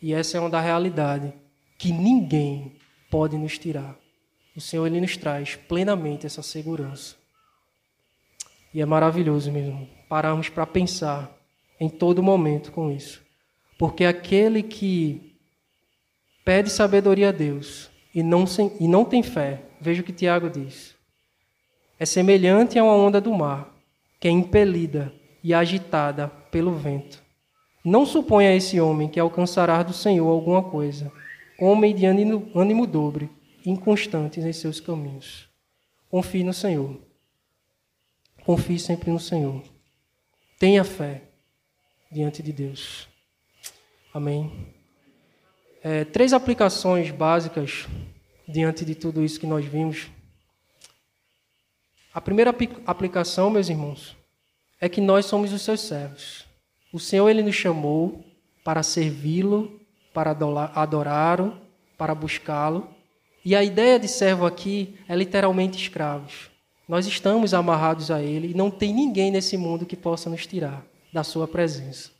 E 0.00 0.14
essa 0.14 0.36
é 0.36 0.40
uma 0.40 0.48
da 0.48 0.60
realidade 0.60 1.32
que 1.76 1.90
ninguém 1.90 2.76
pode 3.10 3.36
nos 3.36 3.58
tirar. 3.58 3.98
O 4.54 4.60
Senhor 4.60 4.86
ele 4.86 5.00
nos 5.00 5.16
traz 5.16 5.56
plenamente 5.56 6.26
essa 6.26 6.42
segurança. 6.42 7.19
E 8.72 8.80
é 8.80 8.86
maravilhoso 8.86 9.50
mesmo 9.50 9.88
pararmos 10.08 10.48
para 10.48 10.66
pensar 10.66 11.30
em 11.78 11.88
todo 11.88 12.22
momento 12.22 12.72
com 12.72 12.90
isso. 12.90 13.22
Porque 13.78 14.04
aquele 14.04 14.62
que 14.62 15.36
pede 16.44 16.70
sabedoria 16.70 17.30
a 17.30 17.32
Deus 17.32 17.90
e 18.14 18.22
não, 18.22 18.44
e 18.78 18.88
não 18.88 19.04
tem 19.04 19.22
fé, 19.22 19.62
veja 19.80 20.02
o 20.02 20.04
que 20.04 20.12
Tiago 20.12 20.50
diz. 20.50 20.94
É 21.98 22.04
semelhante 22.04 22.78
a 22.78 22.84
uma 22.84 22.94
onda 22.94 23.20
do 23.20 23.32
mar, 23.32 23.74
que 24.18 24.28
é 24.28 24.30
impelida 24.30 25.12
e 25.42 25.54
agitada 25.54 26.28
pelo 26.28 26.74
vento. 26.74 27.22
Não 27.84 28.04
suponha 28.04 28.54
esse 28.54 28.80
homem 28.80 29.08
que 29.08 29.18
alcançará 29.18 29.82
do 29.82 29.92
Senhor 29.92 30.28
alguma 30.28 30.62
coisa, 30.62 31.10
homem 31.58 31.94
de 31.94 32.04
ânimo, 32.04 32.50
ânimo 32.54 32.86
dobre, 32.86 33.30
inconstantes 33.64 34.44
em 34.44 34.52
seus 34.52 34.80
caminhos. 34.80 35.48
Confie 36.10 36.44
no 36.44 36.52
Senhor. 36.52 37.09
Confie 38.44 38.78
sempre 38.78 39.10
no 39.10 39.20
Senhor. 39.20 39.62
Tenha 40.58 40.84
fé 40.84 41.22
diante 42.10 42.42
de 42.42 42.52
Deus. 42.52 43.08
Amém. 44.12 44.74
É, 45.82 46.04
três 46.04 46.32
aplicações 46.32 47.10
básicas 47.10 47.86
diante 48.46 48.84
de 48.84 48.94
tudo 48.94 49.24
isso 49.24 49.40
que 49.40 49.46
nós 49.46 49.64
vimos. 49.64 50.08
A 52.12 52.20
primeira 52.20 52.54
aplicação, 52.86 53.50
meus 53.50 53.68
irmãos, 53.68 54.16
é 54.80 54.88
que 54.88 55.00
nós 55.00 55.26
somos 55.26 55.52
os 55.52 55.62
seus 55.62 55.80
servos. 55.80 56.44
O 56.92 56.98
Senhor 56.98 57.28
ele 57.28 57.42
nos 57.42 57.54
chamou 57.54 58.24
para 58.64 58.82
servi-lo, 58.82 59.80
para 60.12 60.32
adorá-lo, 60.74 61.60
para 61.96 62.14
buscá-lo. 62.14 62.92
E 63.44 63.54
a 63.54 63.62
ideia 63.62 63.98
de 63.98 64.08
servo 64.08 64.44
aqui 64.44 64.98
é 65.08 65.14
literalmente 65.14 65.80
escravos. 65.80 66.49
Nós 66.90 67.06
estamos 67.06 67.54
amarrados 67.54 68.10
a 68.10 68.20
ele 68.20 68.50
e 68.50 68.54
não 68.54 68.68
tem 68.68 68.92
ninguém 68.92 69.30
nesse 69.30 69.56
mundo 69.56 69.86
que 69.86 69.94
possa 69.94 70.28
nos 70.28 70.44
tirar 70.44 70.84
da 71.12 71.22
sua 71.22 71.46
presença. 71.46 72.10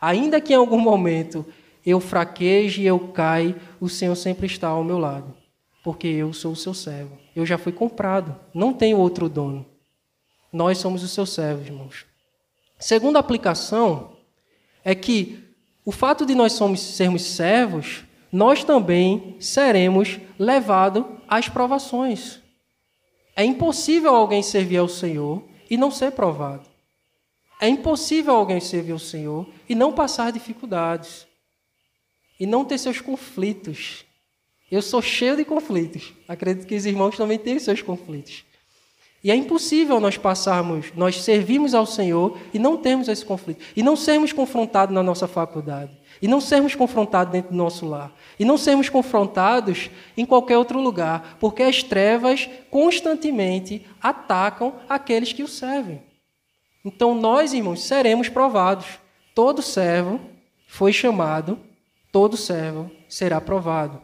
Ainda 0.00 0.40
que 0.40 0.52
em 0.52 0.56
algum 0.56 0.78
momento 0.78 1.44
eu 1.84 1.98
fraqueje, 1.98 2.84
eu 2.84 3.00
caia, 3.08 3.56
o 3.80 3.88
Senhor 3.88 4.14
sempre 4.14 4.46
está 4.46 4.68
ao 4.68 4.84
meu 4.84 4.96
lado, 4.96 5.34
porque 5.82 6.06
eu 6.06 6.32
sou 6.32 6.52
o 6.52 6.56
seu 6.56 6.72
servo. 6.72 7.18
Eu 7.34 7.44
já 7.44 7.58
fui 7.58 7.72
comprado, 7.72 8.36
não 8.54 8.72
tenho 8.72 8.96
outro 8.96 9.28
dono. 9.28 9.66
Nós 10.52 10.78
somos 10.78 11.02
os 11.02 11.10
seus 11.10 11.30
servos, 11.30 11.66
irmãos. 11.66 12.06
Segunda 12.78 13.18
aplicação 13.18 14.12
é 14.84 14.94
que 14.94 15.42
o 15.84 15.90
fato 15.90 16.24
de 16.24 16.36
nós 16.36 16.52
somos, 16.52 16.78
sermos 16.78 17.22
servos, 17.22 18.04
nós 18.30 18.62
também 18.62 19.34
seremos 19.40 20.20
levados 20.38 21.04
às 21.26 21.48
provações. 21.48 22.40
É 23.34 23.44
impossível 23.44 24.14
alguém 24.14 24.42
servir 24.42 24.78
ao 24.78 24.88
Senhor 24.88 25.42
e 25.70 25.76
não 25.76 25.90
ser 25.90 26.12
provado. 26.12 26.68
É 27.60 27.68
impossível 27.68 28.34
alguém 28.34 28.60
servir 28.60 28.92
ao 28.92 28.98
Senhor 28.98 29.46
e 29.68 29.74
não 29.74 29.92
passar 29.92 30.32
dificuldades. 30.32 31.26
E 32.38 32.46
não 32.46 32.64
ter 32.64 32.76
seus 32.76 33.00
conflitos. 33.00 34.04
Eu 34.70 34.82
sou 34.82 35.00
cheio 35.00 35.36
de 35.36 35.44
conflitos. 35.44 36.12
Acredito 36.26 36.66
que 36.66 36.74
os 36.74 36.84
irmãos 36.84 37.16
também 37.16 37.38
têm 37.38 37.58
seus 37.58 37.80
conflitos. 37.80 38.44
E 39.22 39.30
é 39.30 39.36
impossível 39.36 40.00
nós 40.00 40.18
passarmos, 40.18 40.92
nós 40.96 41.22
servirmos 41.22 41.74
ao 41.74 41.86
Senhor 41.86 42.36
e 42.52 42.58
não 42.58 42.76
termos 42.76 43.06
esse 43.06 43.24
conflito. 43.24 43.64
E 43.76 43.82
não 43.82 43.94
sermos 43.94 44.32
confrontados 44.32 44.92
na 44.92 45.02
nossa 45.02 45.28
faculdade. 45.28 45.96
E 46.22 46.28
não 46.28 46.40
sermos 46.40 46.76
confrontados 46.76 47.32
dentro 47.32 47.50
do 47.50 47.56
nosso 47.56 47.84
lar. 47.84 48.12
E 48.38 48.44
não 48.44 48.56
sermos 48.56 48.88
confrontados 48.88 49.90
em 50.16 50.24
qualquer 50.24 50.56
outro 50.56 50.80
lugar. 50.80 51.36
Porque 51.40 51.64
as 51.64 51.82
trevas 51.82 52.48
constantemente 52.70 53.84
atacam 54.00 54.76
aqueles 54.88 55.32
que 55.32 55.42
o 55.42 55.48
servem. 55.48 56.00
Então 56.84 57.14
nós, 57.14 57.52
irmãos, 57.52 57.82
seremos 57.82 58.28
provados. 58.28 58.86
Todo 59.34 59.60
servo 59.60 60.20
foi 60.68 60.92
chamado, 60.92 61.58
todo 62.12 62.36
servo 62.36 62.90
será 63.08 63.40
provado. 63.40 64.00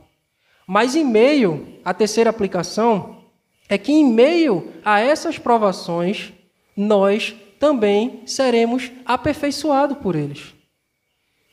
Mas 0.66 0.94
em 0.94 1.04
meio 1.04 1.78
à 1.84 1.94
terceira 1.94 2.30
aplicação, 2.30 3.24
é 3.68 3.78
que 3.78 3.92
em 3.92 4.04
meio 4.04 4.72
a 4.84 5.00
essas 5.00 5.38
provações, 5.38 6.32
nós 6.76 7.34
também 7.58 8.22
seremos 8.26 8.90
aperfeiçoados 9.04 9.98
por 9.98 10.14
eles. 10.14 10.57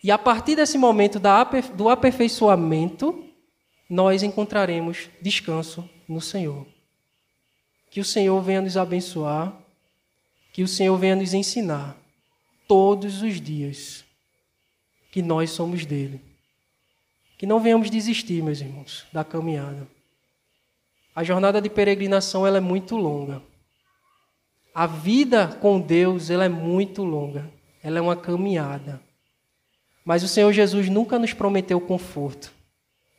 E 0.05 0.11
a 0.11 0.19
partir 0.19 0.55
desse 0.55 0.77
momento 0.77 1.19
do 1.73 1.89
aperfeiçoamento, 1.89 3.25
nós 3.89 4.21
encontraremos 4.21 5.09
descanso 5.19 5.89
no 6.07 6.21
Senhor. 6.21 6.63
Que 7.89 7.99
o 7.99 8.05
Senhor 8.05 8.39
venha 8.39 8.61
nos 8.61 8.77
abençoar 8.77 9.51
que 10.53 10.61
o 10.61 10.67
Senhor 10.67 10.95
venha 10.99 11.15
nos 11.15 11.33
ensinar 11.33 11.97
todos 12.67 13.23
os 13.23 13.41
dias 13.41 14.05
que 15.11 15.23
nós 15.23 15.49
somos 15.49 15.87
dele. 15.87 16.21
Que 17.39 17.47
não 17.47 17.59
venhamos 17.59 17.89
desistir, 17.89 18.43
meus 18.43 18.61
irmãos, 18.61 19.07
da 19.11 19.23
caminhada. 19.23 19.87
A 21.15 21.23
jornada 21.23 21.59
de 21.59 21.67
peregrinação 21.67 22.45
ela 22.45 22.57
é 22.57 22.61
muito 22.61 22.95
longa. 22.95 23.41
A 24.71 24.85
vida 24.85 25.47
com 25.59 25.81
Deus 25.81 26.29
ela 26.29 26.45
é 26.45 26.49
muito 26.49 27.03
longa. 27.03 27.51
Ela 27.81 27.97
é 27.97 28.01
uma 28.03 28.15
caminhada. 28.15 29.01
Mas 30.05 30.21
o 30.21 30.27
Senhor 30.27 30.53
Jesus 30.53 30.87
nunca 30.87 31.17
nos 31.17 31.33
prometeu 31.33 31.81
conforto. 31.81 32.53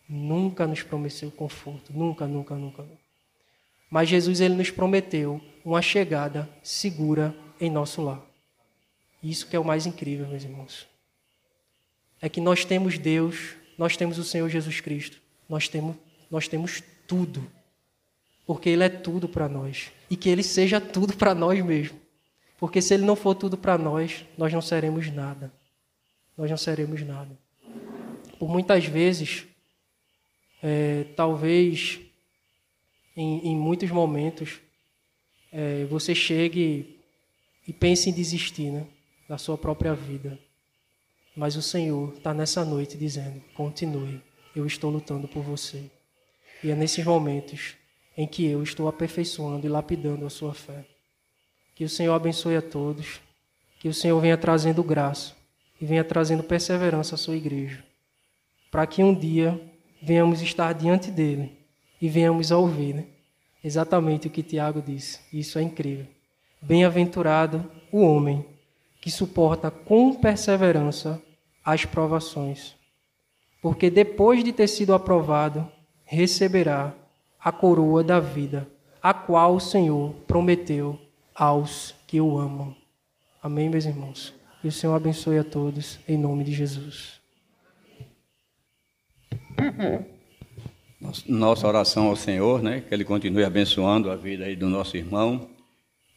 Nunca 0.08 0.68
nos 0.68 0.84
prometeu 0.84 1.32
conforto. 1.32 1.92
Nunca, 1.92 2.28
nunca, 2.28 2.54
nunca. 2.54 2.86
Mas 3.90 4.08
Jesus 4.08 4.40
ele 4.40 4.54
nos 4.54 4.70
prometeu 4.70 5.40
uma 5.64 5.82
chegada 5.82 6.48
segura 6.62 7.34
em 7.60 7.68
nosso 7.68 8.00
lar. 8.02 8.24
Isso 9.20 9.48
que 9.48 9.56
é 9.56 9.58
o 9.58 9.64
mais 9.64 9.84
incrível, 9.84 10.28
meus 10.28 10.44
irmãos. 10.44 10.86
É 12.22 12.28
que 12.28 12.40
nós 12.40 12.64
temos 12.64 12.98
Deus, 12.98 13.56
nós 13.76 13.96
temos 13.96 14.16
o 14.16 14.24
Senhor 14.24 14.48
Jesus 14.48 14.80
Cristo, 14.80 15.20
nós 15.48 15.68
temos, 15.68 15.96
nós 16.30 16.46
temos 16.46 16.82
tudo. 17.06 17.44
Porque 18.46 18.68
Ele 18.68 18.84
é 18.84 18.88
tudo 18.88 19.28
para 19.28 19.48
nós. 19.48 19.90
E 20.08 20.16
que 20.16 20.28
Ele 20.28 20.44
seja 20.44 20.80
tudo 20.80 21.16
para 21.16 21.34
nós 21.34 21.60
mesmo. 21.64 21.98
Porque 22.58 22.80
se 22.80 22.94
Ele 22.94 23.04
não 23.04 23.16
for 23.16 23.34
tudo 23.34 23.58
para 23.58 23.76
nós, 23.76 24.24
nós 24.38 24.52
não 24.52 24.62
seremos 24.62 25.10
nada. 25.10 25.52
Nós 26.36 26.50
não 26.50 26.56
seremos 26.56 27.00
nada. 27.02 27.36
Por 28.38 28.48
muitas 28.48 28.84
vezes, 28.84 29.46
é, 30.62 31.04
talvez 31.16 31.98
em, 33.16 33.48
em 33.48 33.56
muitos 33.56 33.90
momentos, 33.90 34.60
é, 35.50 35.86
você 35.86 36.14
chegue 36.14 37.00
e 37.66 37.72
pense 37.72 38.10
em 38.10 38.12
desistir 38.12 38.70
né, 38.70 38.86
da 39.26 39.38
sua 39.38 39.56
própria 39.56 39.94
vida. 39.94 40.38
Mas 41.34 41.56
o 41.56 41.62
Senhor 41.62 42.12
está 42.14 42.34
nessa 42.34 42.64
noite 42.64 42.98
dizendo: 42.98 43.42
continue, 43.54 44.20
eu 44.54 44.66
estou 44.66 44.90
lutando 44.90 45.26
por 45.26 45.42
você. 45.42 45.90
E 46.62 46.70
é 46.70 46.74
nesses 46.74 47.04
momentos 47.04 47.74
em 48.16 48.26
que 48.26 48.44
eu 48.44 48.62
estou 48.62 48.88
aperfeiçoando 48.88 49.66
e 49.66 49.70
lapidando 49.70 50.26
a 50.26 50.30
sua 50.30 50.52
fé. 50.52 50.84
Que 51.74 51.84
o 51.84 51.88
Senhor 51.88 52.14
abençoe 52.14 52.56
a 52.56 52.62
todos, 52.62 53.20
que 53.78 53.88
o 53.88 53.94
Senhor 53.94 54.18
venha 54.20 54.36
trazendo 54.36 54.82
graça 54.82 55.35
e 55.80 55.86
venha 55.86 56.04
trazendo 56.04 56.42
perseverança 56.42 57.14
à 57.14 57.18
sua 57.18 57.36
igreja. 57.36 57.84
para 58.70 58.86
que 58.86 59.02
um 59.02 59.14
dia 59.14 59.58
venhamos 60.02 60.42
estar 60.42 60.74
diante 60.74 61.10
dele 61.10 61.56
e 62.00 62.08
venhamos 62.08 62.52
a 62.52 62.58
ouvir 62.58 62.94
né? 62.94 63.06
exatamente 63.64 64.26
o 64.26 64.30
que 64.30 64.42
Tiago 64.42 64.82
disse. 64.82 65.20
Isso 65.32 65.58
é 65.58 65.62
incrível. 65.62 66.06
Bem-aventurado 66.60 67.70
o 67.90 68.00
homem 68.00 68.44
que 69.00 69.10
suporta 69.10 69.70
com 69.70 70.14
perseverança 70.14 71.22
as 71.64 71.84
provações, 71.84 72.76
porque 73.62 73.88
depois 73.88 74.44
de 74.44 74.52
ter 74.52 74.68
sido 74.68 74.94
aprovado, 74.94 75.66
receberá 76.04 76.92
a 77.40 77.50
coroa 77.50 78.04
da 78.04 78.20
vida, 78.20 78.68
a 79.02 79.14
qual 79.14 79.54
o 79.54 79.60
Senhor 79.60 80.12
prometeu 80.26 80.98
aos 81.34 81.94
que 82.06 82.20
o 82.20 82.38
amam. 82.38 82.74
Amém, 83.42 83.68
meus 83.68 83.84
irmãos. 83.84 84.35
E 84.66 84.68
o 84.68 84.72
Senhor 84.72 84.96
abençoe 84.96 85.38
a 85.38 85.44
todos, 85.44 86.00
em 86.08 86.18
nome 86.18 86.42
de 86.42 86.52
Jesus. 86.52 87.20
Nossa 91.24 91.68
oração 91.68 92.08
ao 92.08 92.16
Senhor, 92.16 92.60
né? 92.60 92.80
Que 92.80 92.92
Ele 92.92 93.04
continue 93.04 93.44
abençoando 93.44 94.10
a 94.10 94.16
vida 94.16 94.44
aí 94.44 94.56
do 94.56 94.68
nosso 94.68 94.96
irmão 94.96 95.48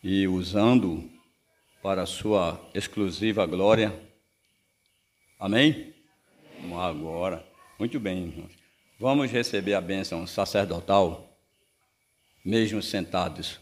e 0.03 0.27
usando 0.27 1.07
para 1.83 2.01
a 2.01 2.05
sua 2.07 2.59
exclusiva 2.73 3.45
glória. 3.45 3.93
Amém? 5.39 5.93
Vamos 6.59 6.79
agora. 6.79 7.45
Muito 7.77 7.99
bem, 7.99 8.29
irmãos. 8.29 8.51
Vamos 8.99 9.29
receber 9.29 9.75
a 9.75 9.81
bênção 9.81 10.25
sacerdotal, 10.25 11.37
mesmo 12.43 12.81
sentados. 12.81 13.59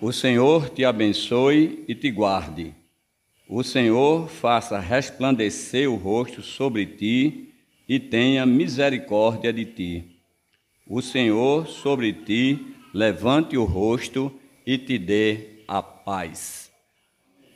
O 0.00 0.12
Senhor 0.12 0.70
te 0.70 0.84
abençoe 0.84 1.84
e 1.88 1.96
te 1.96 2.12
guarde. 2.12 2.85
O 3.48 3.62
Senhor 3.62 4.28
faça 4.28 4.78
resplandecer 4.80 5.88
o 5.88 5.94
rosto 5.94 6.42
sobre 6.42 6.84
ti 6.84 7.54
e 7.88 8.00
tenha 8.00 8.44
misericórdia 8.44 9.52
de 9.52 9.64
ti. 9.64 10.20
O 10.86 11.00
Senhor 11.00 11.68
sobre 11.68 12.12
ti 12.12 12.74
levante 12.92 13.56
o 13.56 13.64
rosto 13.64 14.32
e 14.66 14.76
te 14.76 14.98
dê 14.98 15.62
a 15.68 15.80
paz. 15.80 16.72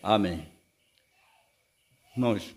Amém. 0.02 0.46
Irmãos, 2.14 2.54